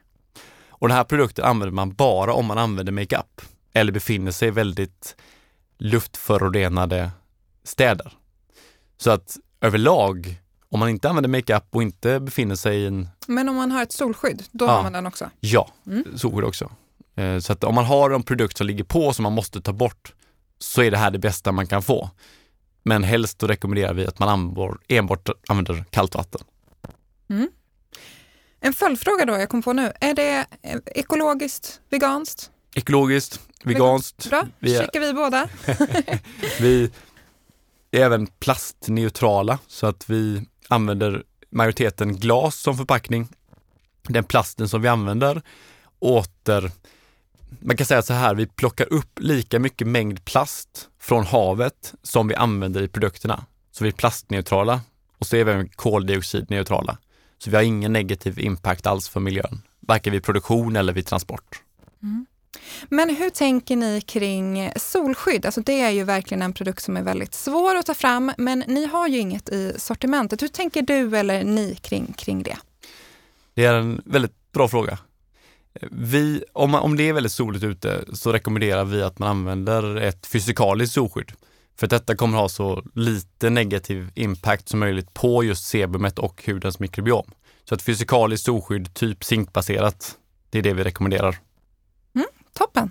[0.69, 3.41] Och den här produkten använder man bara om man använder makeup
[3.73, 5.17] eller befinner sig i väldigt
[5.79, 7.11] luftförorenade
[7.65, 8.13] städer.
[8.99, 13.09] Så att överlag, om man inte använder makeup och inte befinner sig i en...
[13.27, 15.31] Men om man har ett solskydd, då ja, har man den också?
[15.41, 16.05] Ja, mm.
[16.17, 16.71] solskydd också.
[17.15, 19.73] Eh, så att om man har en produkt som ligger på som man måste ta
[19.73, 20.15] bort
[20.59, 22.11] så är det här det bästa man kan få.
[22.83, 26.41] Men helst då rekommenderar vi att man enbart använder kallt vatten.
[27.31, 27.49] Mm.
[28.61, 29.93] En följdfråga då, jag kom på nu.
[30.01, 30.47] Är det
[30.87, 32.51] ekologiskt, veganskt?
[32.75, 34.31] Ekologiskt, veganskt.
[34.31, 35.49] Bra, vi är, checkar vi båda.
[36.61, 36.91] vi
[37.91, 43.29] är även plastneutrala så att vi använder majoriteten glas som förpackning.
[44.03, 45.43] Den plasten som vi använder
[45.99, 46.73] åter
[47.61, 52.29] man kan säga så här, vi plockar upp lika mycket mängd plast från havet som
[52.29, 53.45] vi använder i produkterna.
[53.71, 54.81] Så vi är plastneutrala
[55.19, 56.99] och så är vi även koldioxidneutrala.
[57.39, 61.63] Så vi har ingen negativ impact alls för miljön, varken vid produktion eller vid transport.
[62.03, 62.27] Mm.
[62.89, 65.47] Men hur tänker ni kring solskydd?
[65.47, 68.65] Alltså det är ju verkligen en produkt som är väldigt svår att ta fram, men
[68.67, 70.43] ni har ju inget i sortimentet.
[70.43, 72.57] Hur tänker du eller ni kring, kring det?
[73.55, 74.99] Det är en väldigt bra fråga.
[75.91, 79.97] Vi, om, man, om det är väldigt soligt ute så rekommenderar vi att man använder
[79.97, 81.33] ett fysikaliskt solskydd.
[81.79, 86.43] För att detta kommer ha så lite negativ impact som möjligt på just sebumet och
[86.47, 87.31] hudens mikrobiom.
[87.65, 90.17] Så ett fysikaliskt solskydd, typ zinkbaserat,
[90.51, 91.39] det är det vi rekommenderar.
[92.59, 92.91] Toppen!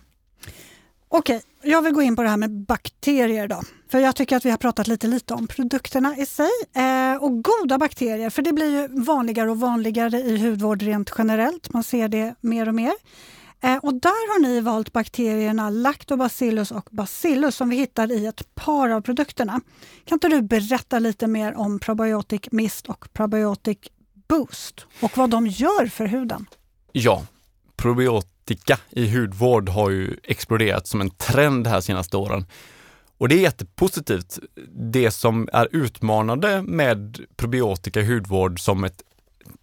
[1.10, 3.62] Okej, jag vill gå in på det här med bakterier då.
[3.90, 6.50] För jag tycker att vi har pratat lite lite om produkterna i sig.
[6.76, 11.74] Eh, och goda bakterier, för det blir ju vanligare och vanligare i hudvård rent generellt.
[11.74, 12.94] Man ser det mer och mer.
[13.62, 18.56] Eh, och där har ni valt bakterierna Lactobacillus och Bacillus som vi hittar i ett
[18.56, 19.62] par av produkterna.
[20.06, 23.78] Kan inte du berätta lite mer om Probiotic Mist och Probiotic
[24.28, 26.46] Boost och vad de gör för huden?
[26.92, 27.24] Ja,
[28.48, 32.46] probiotika i hudvård har ju exploderat som en trend här senaste åren.
[33.18, 34.40] Och det är jättepositivt.
[34.94, 39.04] Det som är utmanande med probiotika i hudvård som ett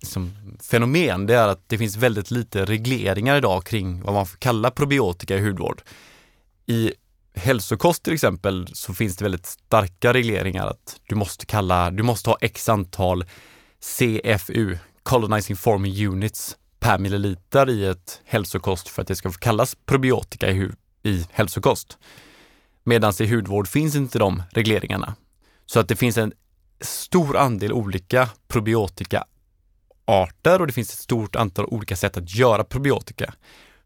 [0.03, 4.39] som fenomen, det är att det finns väldigt lite regleringar idag kring vad man får
[4.39, 5.83] kalla probiotika i hudvård.
[6.67, 6.93] I
[7.35, 12.31] hälsokost till exempel så finns det väldigt starka regleringar att du måste kalla, du måste
[12.31, 13.25] ha x antal
[13.81, 19.77] CFU, Colonizing Forming Units, per milliliter i ett hälsokost för att det ska få kallas
[19.87, 20.71] probiotika i,
[21.03, 21.99] i hälsokost.
[22.83, 25.15] Medan i hudvård finns inte de regleringarna.
[25.67, 26.33] Så att det finns en
[26.81, 33.35] stor andel olika probiotika-arter och det finns ett stort antal olika sätt att göra probiotika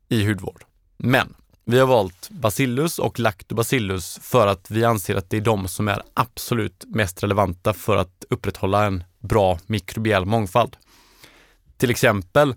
[0.08, 0.64] i hudvård.
[0.96, 1.34] Men
[1.64, 5.88] vi har valt Bacillus och Lactobacillus för att vi anser att det är de som
[5.88, 10.76] är absolut mest relevanta för att upprätthålla en bra mikrobiell mångfald.
[11.76, 12.54] Till exempel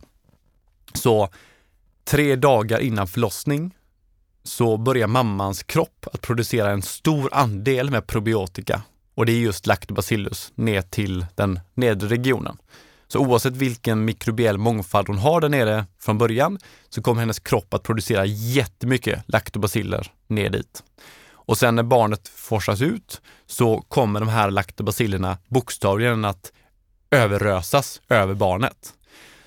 [0.98, 1.30] så
[2.06, 3.76] tre dagar innan förlossning
[4.44, 8.82] så börjar mammans kropp att producera en stor andel med probiotika
[9.16, 12.58] och det är just lactobacillus ner till den nedre regionen.
[13.08, 17.74] Så oavsett vilken mikrobiell mångfald hon har där nere från början så kommer hennes kropp
[17.74, 20.84] att producera jättemycket laktobaciller ner dit.
[21.32, 26.52] Och sen när barnet forsas ut så kommer de här laktobacillerna bokstavligen att
[27.12, 28.94] överrösas över barnet.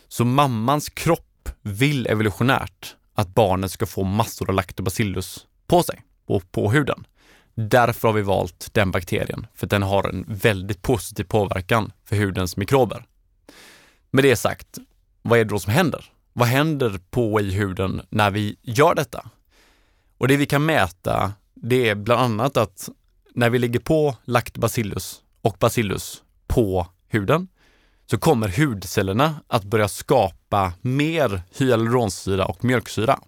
[0.09, 1.34] Så mammans kropp
[1.65, 7.07] vill evolutionärt att barnet ska få massor av laktobacillus på sig och på huden.
[7.55, 12.57] Därför har vi valt den bakterien, för den har en väldigt positiv påverkan för hudens
[12.57, 13.07] mikrober.
[14.11, 14.79] Med det sagt,
[15.23, 16.13] vad är det då som händer?
[16.33, 19.31] Vad händer på i huden när vi gör detta?
[20.19, 22.89] Och det vi kan mäta, det är bland annat att
[23.35, 27.49] när vi lägger på lactobacillus och bacillus på huden
[28.07, 33.21] så kommer hudcellerna att börja skapa mer hyaluronsyra och mjölksyra.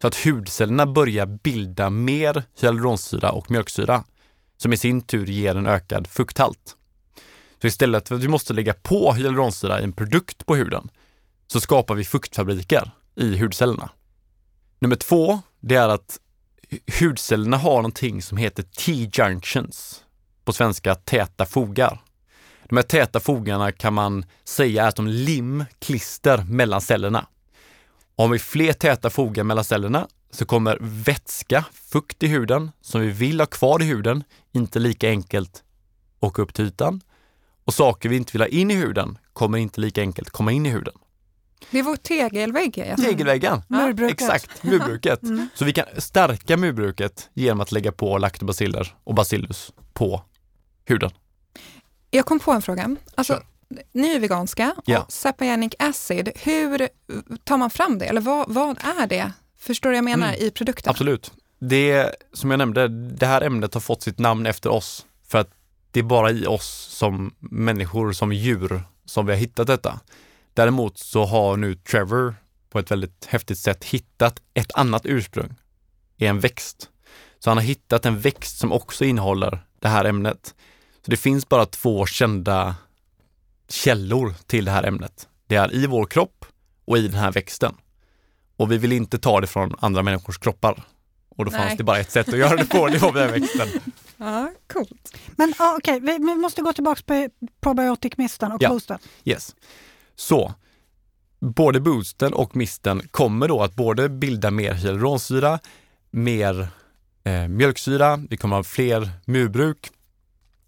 [0.00, 4.04] Så att hudcellerna börjar bilda mer hyaluronsyra och mjölksyra
[4.56, 6.76] som i sin tur ger en ökad fukthalt.
[7.60, 10.90] Så istället för att vi måste lägga på hyaluronsyra i en produkt på huden
[11.46, 13.90] så skapar vi fuktfabriker i hudcellerna.
[14.78, 16.18] Nummer två, det är att
[17.00, 20.02] hudcellerna har någonting som heter T-junctions,
[20.44, 22.00] på svenska täta fogar.
[22.68, 27.26] De här täta fogarna kan man säga är som lim, klister mellan cellerna.
[28.16, 33.08] Om vi fler täta fogar mellan cellerna så kommer vätska, fukt i huden, som vi
[33.08, 35.62] vill ha kvar i huden, inte lika enkelt
[36.20, 37.00] åka upp till ytan.
[37.64, 40.66] Och saker vi inte vill ha in i huden kommer inte lika enkelt komma in
[40.66, 40.94] i huden.
[41.70, 42.80] Det är vår tegelvägg.
[42.80, 43.06] Alltså.
[43.06, 44.20] Tegelväggen, murbruket.
[44.20, 45.22] exakt, murbruket.
[45.28, 45.48] Mm.
[45.54, 50.22] Så vi kan stärka murbruket genom att lägga på laktobaciller och bacillus på
[50.84, 51.10] huden.
[52.10, 52.96] Jag kom på en fråga.
[53.14, 53.42] Alltså,
[53.92, 55.02] ni är veganska ja.
[55.02, 56.88] och Sapienic acid, hur
[57.44, 58.06] tar man fram det?
[58.06, 59.32] Eller vad, vad är det?
[59.58, 60.46] Förstår du vad jag menar mm.
[60.46, 60.90] i produkten?
[60.90, 61.32] Absolut.
[61.58, 65.50] Det som jag nämnde, det här ämnet har fått sitt namn efter oss för att
[65.90, 70.00] det är bara i oss som människor, som djur, som vi har hittat detta.
[70.54, 72.34] Däremot så har nu Trevor
[72.70, 75.54] på ett väldigt häftigt sätt hittat ett annat ursprung
[76.16, 76.90] i en växt.
[77.38, 80.54] Så han har hittat en växt som också innehåller det här ämnet.
[81.08, 82.74] Så det finns bara två kända
[83.68, 85.28] källor till det här ämnet.
[85.46, 86.44] Det är i vår kropp
[86.84, 87.74] och i den här växten.
[88.56, 90.84] Och vi vill inte ta det från andra människors kroppar.
[91.28, 91.60] Och då Nej.
[91.60, 93.68] fanns det bara ett sätt att göra det på, det var den här växten.
[94.16, 95.16] Ja, coolt.
[95.36, 96.18] Men ah, okej, okay.
[96.18, 97.28] vi, vi, måste gå tillbaka på
[97.60, 98.68] probiotic-misten och ja.
[98.68, 98.98] boosten.
[99.24, 99.56] Yes.
[100.16, 100.54] Så,
[101.40, 105.58] både boosten och misten kommer då att både bilda mer hyaluronsyra,
[106.10, 106.68] mer
[107.24, 109.90] eh, mjölksyra, vi kommer ha fler murbruk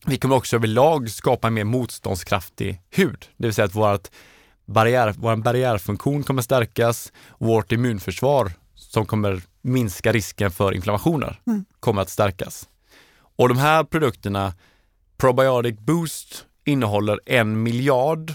[0.06, 4.08] vi kommer också överlag skapa en mer motståndskraftig hud, det vill säga att vårt
[4.66, 11.64] barriär, vår barriärfunktion kommer stärkas och vårt immunförsvar som kommer minska risken för inflammationer mm.
[11.80, 12.68] kommer att stärkas.
[13.36, 14.54] Och de här produkterna,
[15.16, 18.34] Probiotic Boost, innehåller en miljard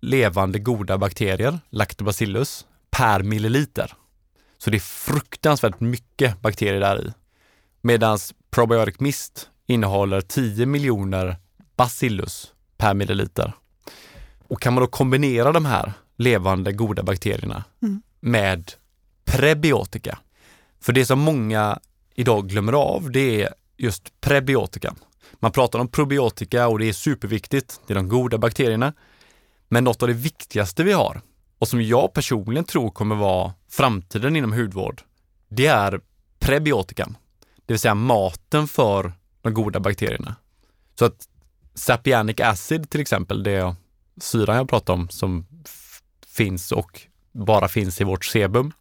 [0.00, 3.92] levande goda bakterier, lactobacillus, per milliliter.
[4.58, 7.12] Så det är fruktansvärt mycket bakterier där i.
[7.80, 8.18] Medan
[8.50, 11.36] Probiotic Mist innehåller 10 miljoner
[11.76, 13.52] bacillus per milliliter.
[14.48, 18.02] Och kan man då kombinera de här levande goda bakterierna mm.
[18.20, 18.72] med
[19.24, 20.18] prebiotika.
[20.80, 21.78] För det som många
[22.14, 24.94] idag glömmer av, det är just prebiotika.
[25.34, 28.92] Man pratar om probiotika och det är superviktigt, det är de goda bakterierna.
[29.68, 31.20] Men något av det viktigaste vi har
[31.58, 35.02] och som jag personligen tror kommer vara framtiden inom hudvård,
[35.48, 36.00] det är
[36.38, 37.16] prebiotikan.
[37.66, 39.12] Det vill säga maten för
[39.46, 40.36] de goda bakterierna.
[40.98, 41.28] Så att
[41.74, 43.74] sapianic acid till exempel, det
[44.20, 45.46] syran jag pratade om som
[46.26, 47.00] finns och
[47.32, 48.72] bara finns i vårt sebum.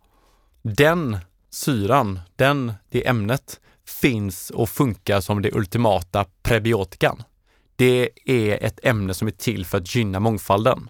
[0.61, 1.17] Den
[1.49, 3.59] syran, den, det ämnet
[4.01, 7.23] finns och funkar som det ultimata prebiotikan.
[7.75, 10.89] Det är ett ämne som är till för att gynna mångfalden.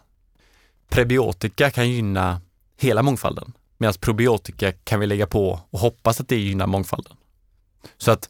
[0.90, 2.42] prebiotika kan gynna
[2.78, 7.18] hela mångfalden medan probiotika kan vi lägga på och hoppas att det gynnar mångfalden.
[7.98, 8.30] Så att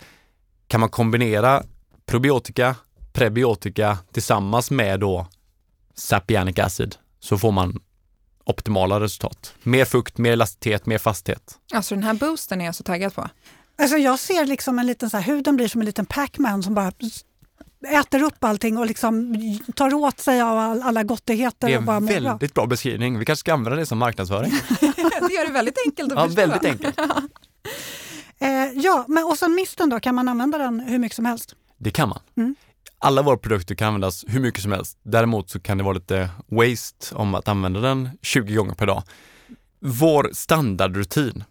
[0.76, 1.64] kan man kombinera
[2.06, 2.76] probiotika,
[3.14, 5.28] prebiotika tillsammans med då
[5.94, 7.80] sapianic acid så får man
[8.44, 9.54] optimala resultat.
[9.64, 11.56] Mer fukt, mer elasticitet, mer fasthet.
[11.74, 13.30] Alltså den här boosten är jag så taggad på.
[13.78, 16.74] Alltså jag ser liksom en liten så här, huden blir som en liten Pac-Man som
[16.74, 16.92] bara
[17.88, 19.36] äter upp allting och liksom
[19.76, 21.68] tar åt sig av all, alla gottigheter.
[21.68, 22.30] Det är och bara en mår bra.
[22.30, 23.20] väldigt bra beskrivning.
[23.20, 24.52] Vi kanske ska använda det som marknadsföring.
[25.28, 26.42] det gör det väldigt enkelt att Ja, förstå.
[26.42, 27.00] väldigt enkelt.
[28.40, 31.56] Eh, ja, men och sen misten då, kan man använda den hur mycket som helst?
[31.78, 32.20] Det kan man.
[32.38, 32.56] Mm.
[33.00, 34.98] Alla våra produkter kan användas hur mycket som helst.
[35.04, 39.04] Däremot så kan det vara lite waste om att använda den 20 gånger per dag.
[39.80, 41.44] Vår standardrutin,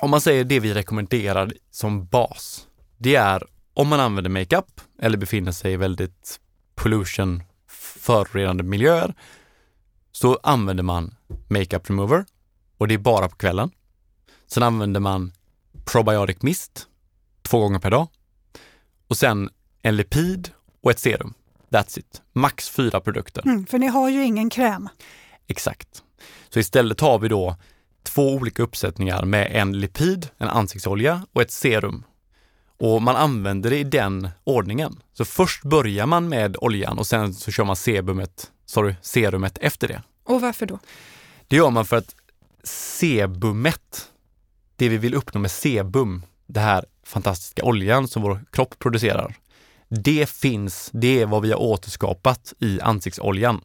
[0.00, 2.66] om man säger det vi rekommenderar som bas,
[2.98, 3.42] det är
[3.74, 6.40] om man använder makeup eller befinner sig i väldigt
[6.74, 7.42] pollution
[8.00, 9.14] förorenande miljöer
[10.12, 11.14] så använder man
[11.48, 12.24] makeup remover
[12.78, 13.70] och det är bara på kvällen.
[14.46, 15.32] Sen använder man
[15.84, 16.86] probiotic mist
[17.42, 18.08] två gånger per dag
[19.08, 19.50] och sen
[19.82, 20.50] en lipid
[20.82, 21.34] och ett serum.
[21.70, 22.22] That's it.
[22.32, 23.42] Max fyra produkter.
[23.46, 24.88] Mm, för ni har ju ingen kräm.
[25.46, 26.02] Exakt.
[26.48, 27.56] Så istället har vi då
[28.02, 32.04] två olika uppsättningar med en lipid, en ansiktsolja och ett serum.
[32.78, 35.00] Och man använder det i den ordningen.
[35.12, 39.88] Så först börjar man med oljan och sen så kör man sebumet, sorry, serumet efter
[39.88, 40.02] det.
[40.24, 40.78] Och varför då?
[41.48, 42.14] Det gör man för att
[42.64, 44.11] sebumet,
[44.82, 49.36] det vi vill uppnå med sebum, den här fantastiska oljan som vår kropp producerar,
[49.88, 53.60] det finns, det är vad vi har återskapat i ansiktsoljan.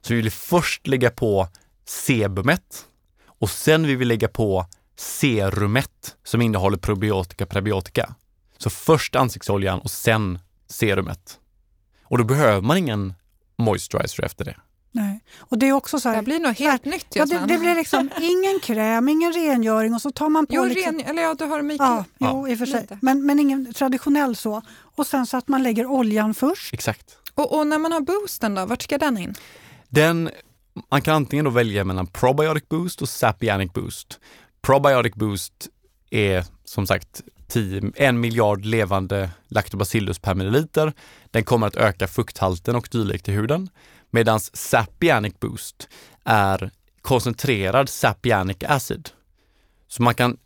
[0.00, 1.48] Så vi vill först lägga på
[1.84, 2.86] sebumet
[3.24, 8.14] och sen vill vi lägga på serumet som innehåller probiotika prebiotika.
[8.58, 11.38] Så först ansiktsoljan och sen serumet.
[12.02, 13.14] Och då behöver man ingen
[13.58, 14.56] moisturizer efter det.
[14.92, 15.20] Nej.
[15.38, 17.06] Och det är också så Det här, här blir något helt nytt.
[17.14, 20.64] ja, det, det blir liksom ingen kräm, ingen rengöring och så tar man på Jo,
[20.64, 22.06] liksom, ren, eller ja, du har Ja, makeup.
[22.18, 22.80] jo, i och för sig.
[22.80, 22.98] Lite.
[23.02, 24.62] Men, men ingen traditionell så.
[24.96, 26.74] Och sen så att man lägger oljan först.
[26.74, 27.16] Exakt.
[27.34, 29.34] Och, och när man har boosten då, vart ska den in?
[29.88, 30.30] Den,
[30.90, 34.20] man kan antingen då välja mellan Probiotic Boost och Sapianic Boost.
[34.62, 35.68] Probiotic Boost
[36.10, 40.92] är som sagt 10, en miljard levande lactobacillus per milliliter.
[41.30, 43.68] Den kommer att öka fukthalten och dylikt i huden.
[44.10, 45.88] Medan Sapianic Boost
[46.24, 46.70] är
[47.02, 49.08] koncentrerad Sapianic acid.
[49.88, 50.36] Så man kan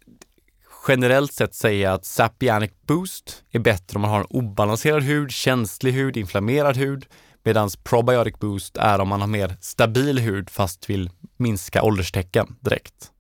[0.89, 5.93] generellt sett säga att Sapianic Boost är bättre om man har en obalanserad hud, känslig
[5.93, 7.07] hud, inflammerad hud.
[7.43, 13.11] Medan Probiotic Boost är om man har mer stabil hud fast vill minska ålderstecken direkt.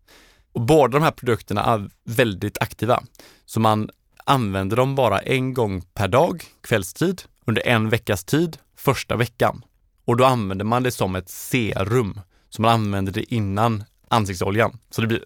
[0.52, 3.02] Och båda de här produkterna är väldigt aktiva.
[3.46, 3.90] Så man
[4.24, 9.64] använder dem bara en gång per dag, kvällstid, under en veckas tid, första veckan.
[10.04, 12.20] Och då använder man det som ett serum.
[12.48, 14.78] Så man använder det innan ansiktsoljan.
[14.90, 15.24] Så det blir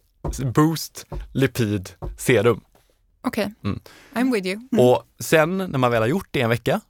[0.54, 2.60] boost, lipid, serum.
[3.20, 3.80] Okej, Mm.
[4.14, 4.60] I'm with you.
[4.82, 6.80] Och sen när man väl har gjort det en vecka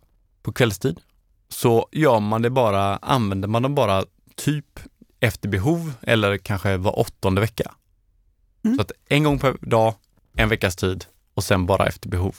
[0.42, 1.00] på kvällstid
[1.48, 4.80] så gör man det bara, använder man dem bara typ
[5.20, 7.74] efter behov eller kanske var åttonde vecka.
[8.64, 8.76] Mm.
[8.76, 9.94] Så att en gång per dag,
[10.36, 12.36] en veckas tid och sen bara efter behov.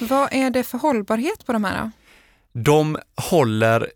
[0.00, 1.90] Vad är det för hållbarhet på de här då?
[2.52, 2.98] De
[3.30, 3.90] håller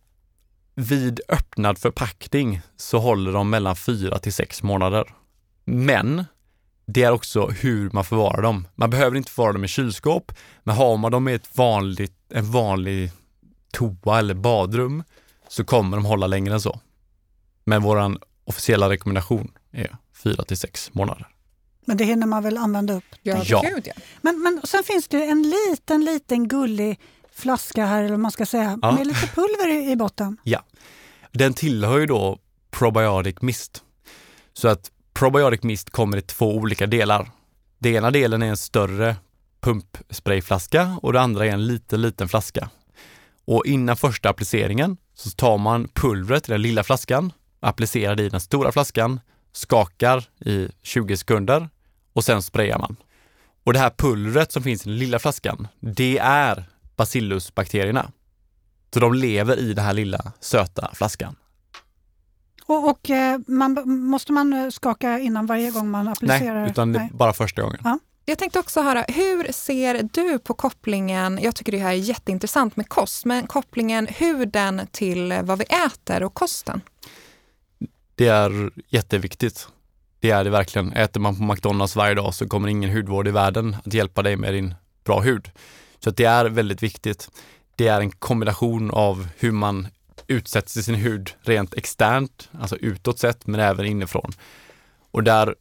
[0.75, 5.15] vid öppnad förpackning så håller de mellan fyra till sex månader.
[5.65, 6.25] Men
[6.87, 8.69] det är också hur man förvarar dem.
[8.75, 10.33] Man behöver inte förvara dem i kylskåp,
[10.63, 13.11] men har man dem i ett vanligt, en vanlig
[13.73, 15.03] toa eller badrum
[15.49, 16.81] så kommer de hålla längre än så.
[17.65, 21.29] Men våran officiella rekommendation är fyra till sex månader.
[21.87, 23.05] Men det hinner man väl använda upp.
[23.23, 23.63] Ja, Ja.
[24.21, 27.01] Men, men sen finns det en liten, liten gullig
[27.35, 28.93] flaska här, eller vad man ska säga, Ja.
[28.93, 30.37] med lite pulver i, botten.
[31.33, 32.39] Den tillhör ju då
[32.71, 33.83] Probiotic Mist.
[34.53, 37.31] Så att Probiotic Mist kommer i två olika delar.
[37.79, 39.17] Den ena delen är en större
[39.61, 42.71] pumpsprayflaska och det andra är en liten, liten flaska.
[43.45, 48.29] Och innan första appliceringen så tar man pulvret i den lilla flaskan, applicerar det i
[48.29, 49.21] den stora flaskan,
[49.53, 51.69] skakar i 20 sekunder
[52.13, 52.97] och sen sprayar man.
[53.65, 56.65] Och det här pulvret som finns i den lilla flaskan, det är
[56.97, 58.13] bacillusbakterierna.
[58.95, 61.37] Så de lever i den här lilla söta flaskan.
[62.67, 66.61] Och, och eh, man, måste man eh, skaka innan varje gång man applicerar?
[66.61, 67.99] Nej, utan det är bara första gången.
[68.27, 72.77] Jag tänkte också höra, hur ser du på kopplingen, jag tycker det här är jätteintressant
[72.77, 76.81] med kost, men kopplingen huden till vad vi äter och kosten?
[78.15, 79.69] Det är jätteviktigt.
[80.21, 80.93] Det är det verkligen.
[80.93, 84.37] Äter man på McDonalds varje dag så kommer ingen hudvård i världen att hjälpa dig
[84.37, 84.75] med din
[85.05, 85.51] bra hud.
[86.05, 87.31] Så att det är väldigt viktigt.
[87.77, 89.89] Det är en kombination av hur man
[90.27, 94.33] utsätts i sin hud rent externt, alltså utåt sett, men även inifrån.
[95.11, 95.55] Och där,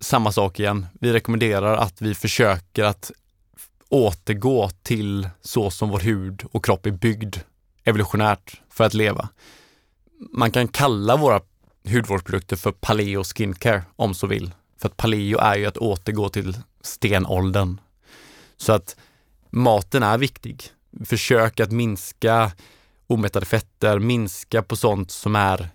[0.00, 3.10] samma sak igen, vi rekommenderar att vi försöker att
[3.88, 7.36] återgå till så som vår hud och kropp är byggd
[7.84, 9.28] evolutionärt för att leva.
[10.32, 11.40] Man kan kalla våra
[11.88, 14.54] hudvårdsprodukter för paleo skincare om så vill.
[14.80, 17.80] För att paleo är ju att återgå till stenåldern.
[18.56, 18.96] Så att
[19.54, 20.62] maten är viktig.
[21.04, 22.52] Försök att minska
[23.06, 25.68] omättade fetter, minska på sånt som är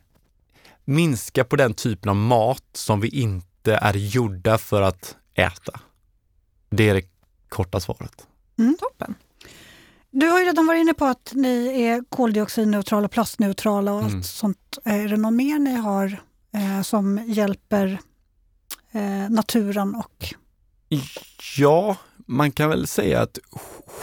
[0.86, 5.80] minska på den typen av mat som vi inte är gjorda för att äta.
[6.70, 7.04] Det är det
[7.50, 8.28] korta svaret.
[8.60, 8.78] Mm.
[8.80, 9.16] Toppen.
[10.12, 14.16] Du har ju redan varit inne på att ni är koldioxidneutrala, plastneutrala och mm.
[14.16, 14.78] allt sånt.
[14.84, 16.22] Är det något mer ni har
[16.54, 18.00] eh, som hjälper
[18.92, 20.34] eh, naturen och
[21.58, 21.98] Ja,
[22.30, 23.40] man kan väl säga att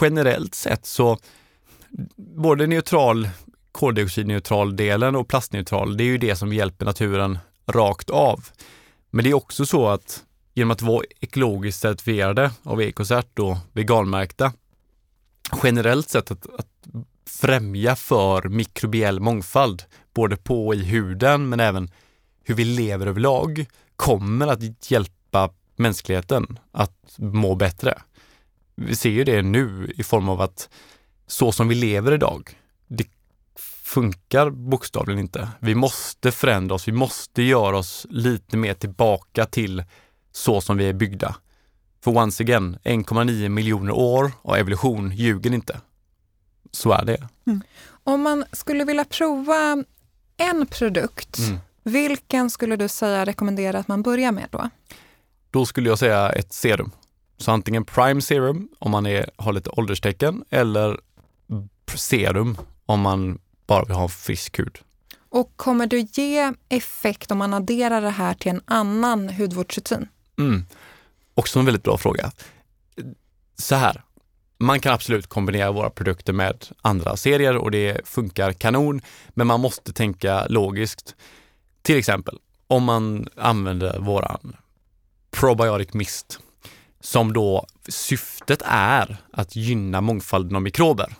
[0.00, 1.18] generellt sett så
[2.16, 3.28] både neutral,
[3.72, 8.44] koldioxidneutral delen och plastneutral, det är ju det som hjälper naturen rakt av.
[9.10, 10.24] Men det är också så att
[10.54, 14.52] genom att vara ekologiskt certifierade av Ecocert och veganmärkta,
[15.62, 16.86] generellt sett att, att
[17.26, 19.82] främja för mikrobiell mångfald,
[20.14, 21.90] både på och i huden men även
[22.44, 23.66] hur vi lever överlag,
[23.96, 27.98] kommer att hjälpa mänskligheten att må bättre.
[28.76, 30.68] Vi ser ju det nu i form av att
[31.26, 32.50] så som vi lever idag,
[32.86, 33.06] det
[33.82, 35.48] funkar bokstavligen inte.
[35.60, 39.84] Vi måste förändra oss, vi måste göra oss lite mer tillbaka till
[40.32, 41.36] så som vi är byggda.
[42.04, 45.80] För once again, 1,9 miljoner år och evolution ljuger inte.
[46.70, 47.28] Så är det.
[47.46, 47.62] Mm.
[48.04, 49.84] Om man skulle vilja prova
[50.36, 51.58] en produkt, mm.
[51.82, 54.70] vilken skulle du säga rekommendera att man börjar med då?
[55.50, 56.90] Då skulle jag säga ett serum.
[57.36, 61.00] Så antingen Prime Serum om man är, har lite ålderstecken eller
[61.94, 64.78] serum om man bara vill ha frisk hud.
[65.28, 70.08] Och kommer du ge effekt om man adderar det här till en annan hudvårdsrutin?
[70.38, 70.66] Mm.
[71.34, 72.32] Också en väldigt bra fråga.
[73.58, 74.02] Så här,
[74.58, 79.60] man kan absolut kombinera våra produkter med andra serier och det funkar kanon, men man
[79.60, 81.14] måste tänka logiskt.
[81.82, 84.56] Till exempel, om man använder våran
[85.30, 86.40] Probiotic Mist,
[87.00, 91.14] som då syftet är att gynna mångfalden av mikrober.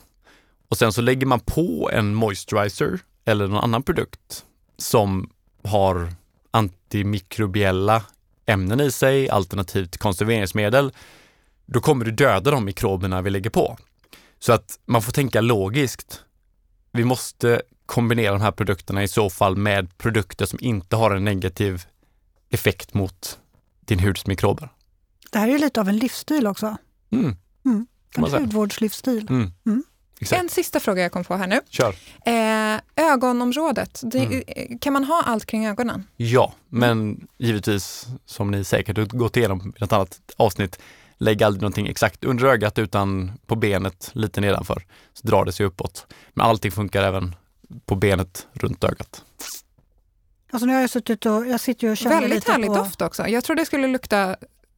[0.69, 4.45] Och sen så lägger man på en moisturizer eller någon annan produkt
[4.79, 5.31] som
[5.65, 6.13] har
[6.51, 8.03] antimikrobiella
[8.47, 10.93] ämnen i sig, alternativt konserveringsmedel,
[11.67, 13.79] då kommer du döda de mikroberna vi lägger på.
[14.39, 16.21] Så att man får tänka logiskt.
[16.93, 21.25] Vi måste kombinera de här produkterna i så fall med produkter som inte har en
[21.25, 21.85] negativ
[22.51, 23.39] effekt mot
[23.81, 24.69] din huds mikrober.
[25.31, 26.77] Det här är lite av en livsstil också.
[27.13, 27.37] Mm.
[27.65, 27.87] Mm.
[28.17, 29.27] En hudvårdslivsstil.
[29.31, 29.53] Mm.
[29.67, 29.85] Mm.
[30.31, 31.61] En sista fråga jag kom på här nu.
[31.69, 31.95] Kör.
[32.27, 34.79] Eh, ögonområdet, det, mm.
[34.79, 36.07] kan man ha allt kring ögonen?
[36.17, 40.79] Ja, men givetvis som ni säkert har gått igenom i ett annat avsnitt,
[41.19, 44.87] lägg aldrig någonting exakt under ögat utan på benet lite nedanför.
[45.13, 46.07] Så drar det sig uppåt.
[46.35, 47.35] Men allting funkar även
[47.87, 49.25] på benet runt ögat.
[50.51, 52.75] Alltså nu har jag suttit och, jag sitter och känner Väldigt lite härlig på...
[52.75, 53.29] doft också.
[53.29, 54.37] Jag trodde det skulle lukta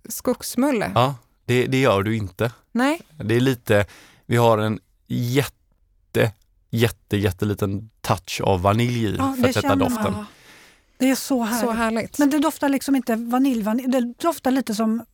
[0.08, 0.92] skogsmulle.
[0.94, 2.52] Ja, det, det gör du inte.
[2.72, 3.00] Nej.
[3.16, 3.86] Det är lite,
[4.26, 6.32] vi har en jätte,
[6.70, 10.12] jätte, jätteliten touch av vanilj i ja, för att sätta doften.
[10.12, 10.24] Man.
[10.98, 11.60] Det är så härligt.
[11.60, 12.18] så härligt.
[12.18, 15.04] Men det doftar liksom inte vanilj, vanilj, det doftar lite som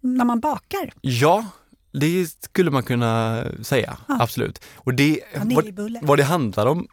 [0.00, 0.92] när man bakar.
[1.00, 1.46] Ja,
[1.92, 4.16] det skulle man kunna säga, ja.
[4.20, 4.64] absolut.
[4.74, 6.88] Och det, vad, vad det handlar om,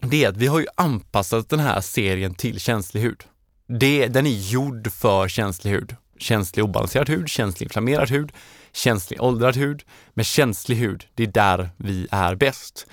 [0.00, 3.24] det är att vi har ju anpassat den här serien till känslig hud.
[3.66, 5.96] Det, den är gjord för känslig hud.
[6.20, 8.32] Känslig obalanserad hud, känslig inflammerad hud,
[8.72, 9.82] känslig åldrad hud.
[10.14, 12.86] Men känslig hud, det är där vi är bäst.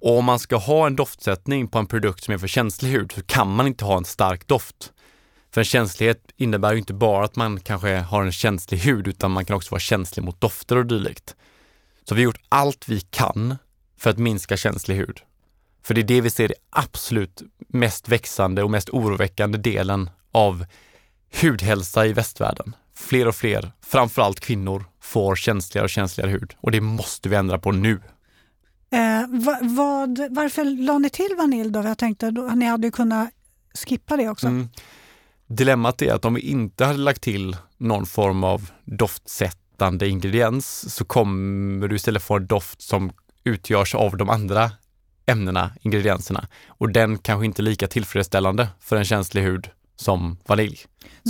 [0.00, 3.12] Och om man ska ha en doftsättning på en produkt som är för känslig hud
[3.12, 4.92] så kan man inte ha en stark doft.
[5.54, 9.30] För en känslighet innebär ju inte bara att man kanske har en känslig hud utan
[9.30, 11.36] man kan också vara känslig mot dofter och dylikt.
[12.08, 13.56] Så vi har gjort allt vi kan
[13.98, 15.20] för att minska känslig hud.
[15.82, 20.66] För det är det vi ser är absolut mest växande och mest oroväckande delen av
[21.42, 22.76] hudhälsa i västvärlden.
[22.94, 27.58] Fler och fler, framförallt kvinnor, får känsligare och känsligare hud och det måste vi ändra
[27.58, 28.00] på nu.
[28.90, 29.22] Eh,
[29.60, 31.82] vad, varför la ni till vanilj då?
[31.82, 33.30] Jag tänkte att ni hade kunnat
[33.86, 34.46] skippa det också.
[34.46, 34.68] Mm.
[35.46, 41.04] Dilemmat är att om vi inte hade lagt till någon form av doftsättande ingrediens så
[41.04, 43.12] kommer du istället få en doft som
[43.44, 44.70] utgörs av de andra
[45.26, 46.48] ämnena, ingredienserna.
[46.66, 50.78] Och den kanske inte är lika tillfredsställande för en känslig hud som vanilj.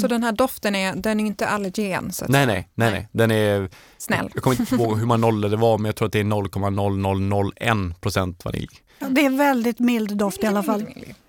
[0.01, 2.13] Så den här doften är, den är inte allergen?
[2.13, 3.09] Så att Nej, nej, nej, nej.
[3.13, 4.31] Den är, Snäll.
[4.35, 6.25] jag kommer inte ihåg hur man nollade det var, men jag tror att det är
[6.25, 8.69] 0,0001 procent vanilj.
[9.09, 10.85] Det är väldigt mild doft i alla fall.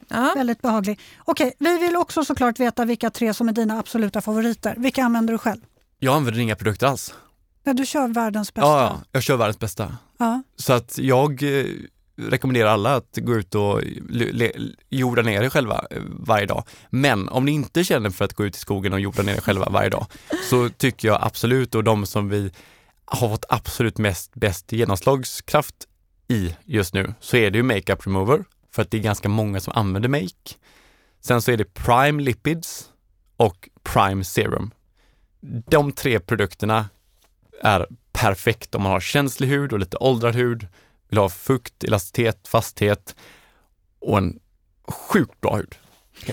[0.07, 0.33] Ja.
[0.35, 0.99] Väldigt behaglig.
[1.25, 4.75] Okej, vi vill också såklart veta vilka tre som är dina absoluta favoriter.
[4.77, 5.61] Vilka använder du själv?
[5.99, 7.13] Jag använder inga produkter alls.
[7.63, 8.67] När du kör världens bästa?
[8.67, 9.97] Ja, ja, jag kör världens bästa.
[10.17, 10.43] Ja.
[10.55, 11.65] Så att jag eh,
[12.17, 13.81] rekommenderar alla att gå ut och
[14.89, 16.63] jorda ner er själva eh, varje dag.
[16.89, 19.41] Men om ni inte känner för att gå ut i skogen och jorda ner er
[19.41, 20.05] själva varje dag
[20.49, 22.51] så tycker jag absolut, och de som vi
[23.05, 25.75] har fått absolut mest bäst genomslagskraft
[26.27, 29.59] i just nu, så är det ju Makeup Remover, för att det är ganska många
[29.59, 30.55] som använder make.
[31.21, 32.89] Sen så är det Prime Lipids
[33.37, 34.71] och Prime Serum.
[35.69, 36.89] De tre produkterna
[37.61, 40.67] är perfekt om man har känslig hud och lite åldrad hud,
[41.15, 43.15] vill ha fukt, elasticitet, fasthet
[43.99, 44.39] och en
[44.87, 45.75] sjukt bra hud.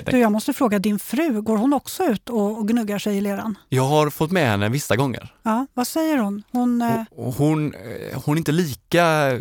[0.07, 3.21] Du, jag måste fråga, din fru, går hon också ut och, och gnuggar sig i
[3.21, 3.55] leran?
[3.69, 5.35] Jag har fått med henne vissa gånger.
[5.43, 6.43] Ja, vad säger hon?
[6.53, 9.39] Hon eh, och Hon, eh, hon är inte lika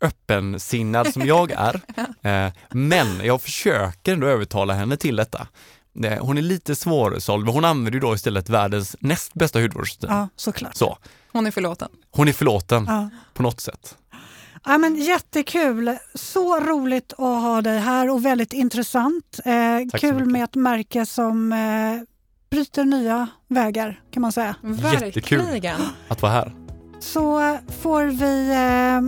[0.00, 1.80] öppensinnad som jag är,
[2.22, 5.46] Eh, men jag försöker ändå övertala henne till detta.
[6.04, 10.10] Eh, Hon är lite svårsåld, men hon använder ju då istället världens näst bästa hudvårdsrutin.
[10.10, 10.76] ja, såklart.
[10.76, 10.98] Så,
[11.32, 11.88] Hon är förlåten.
[12.10, 13.08] hon är förlåten Ja.
[13.34, 13.96] på något sätt.
[14.64, 15.96] Ja, men jättekul!
[16.14, 19.40] Så roligt att ha dig här och väldigt intressant.
[19.44, 22.02] Eh, kul med ett märke som eh,
[22.50, 24.56] bryter nya vägar kan man säga.
[24.92, 25.38] Jättekul.
[25.38, 25.80] Verkligen.
[26.08, 26.52] Att vara här.
[27.00, 29.00] Så får vi eh,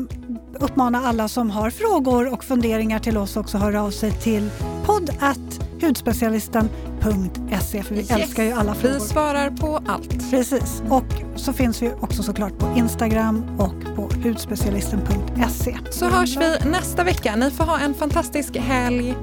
[0.64, 4.50] uppmana alla som har frågor och funderingar till oss också höra av sig till
[4.84, 8.10] podd.hudspecialisten.se för vi Yes.
[8.10, 8.98] älskar ju alla Vi frågor.
[8.98, 10.30] svarar på allt.
[10.30, 10.82] Precis.
[10.90, 11.04] Och
[11.36, 15.78] så finns vi också såklart på Instagram och på hudspecialisten.se.
[15.90, 17.36] Så hörs vi nästa vecka.
[17.36, 19.14] Ni får ha en fantastisk helg.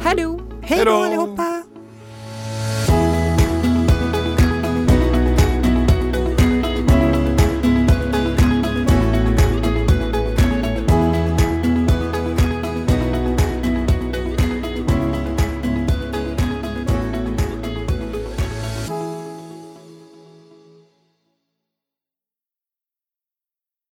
[0.00, 0.40] Hej då!
[0.62, 0.92] Hej då!
[1.02, 1.62] allihopa!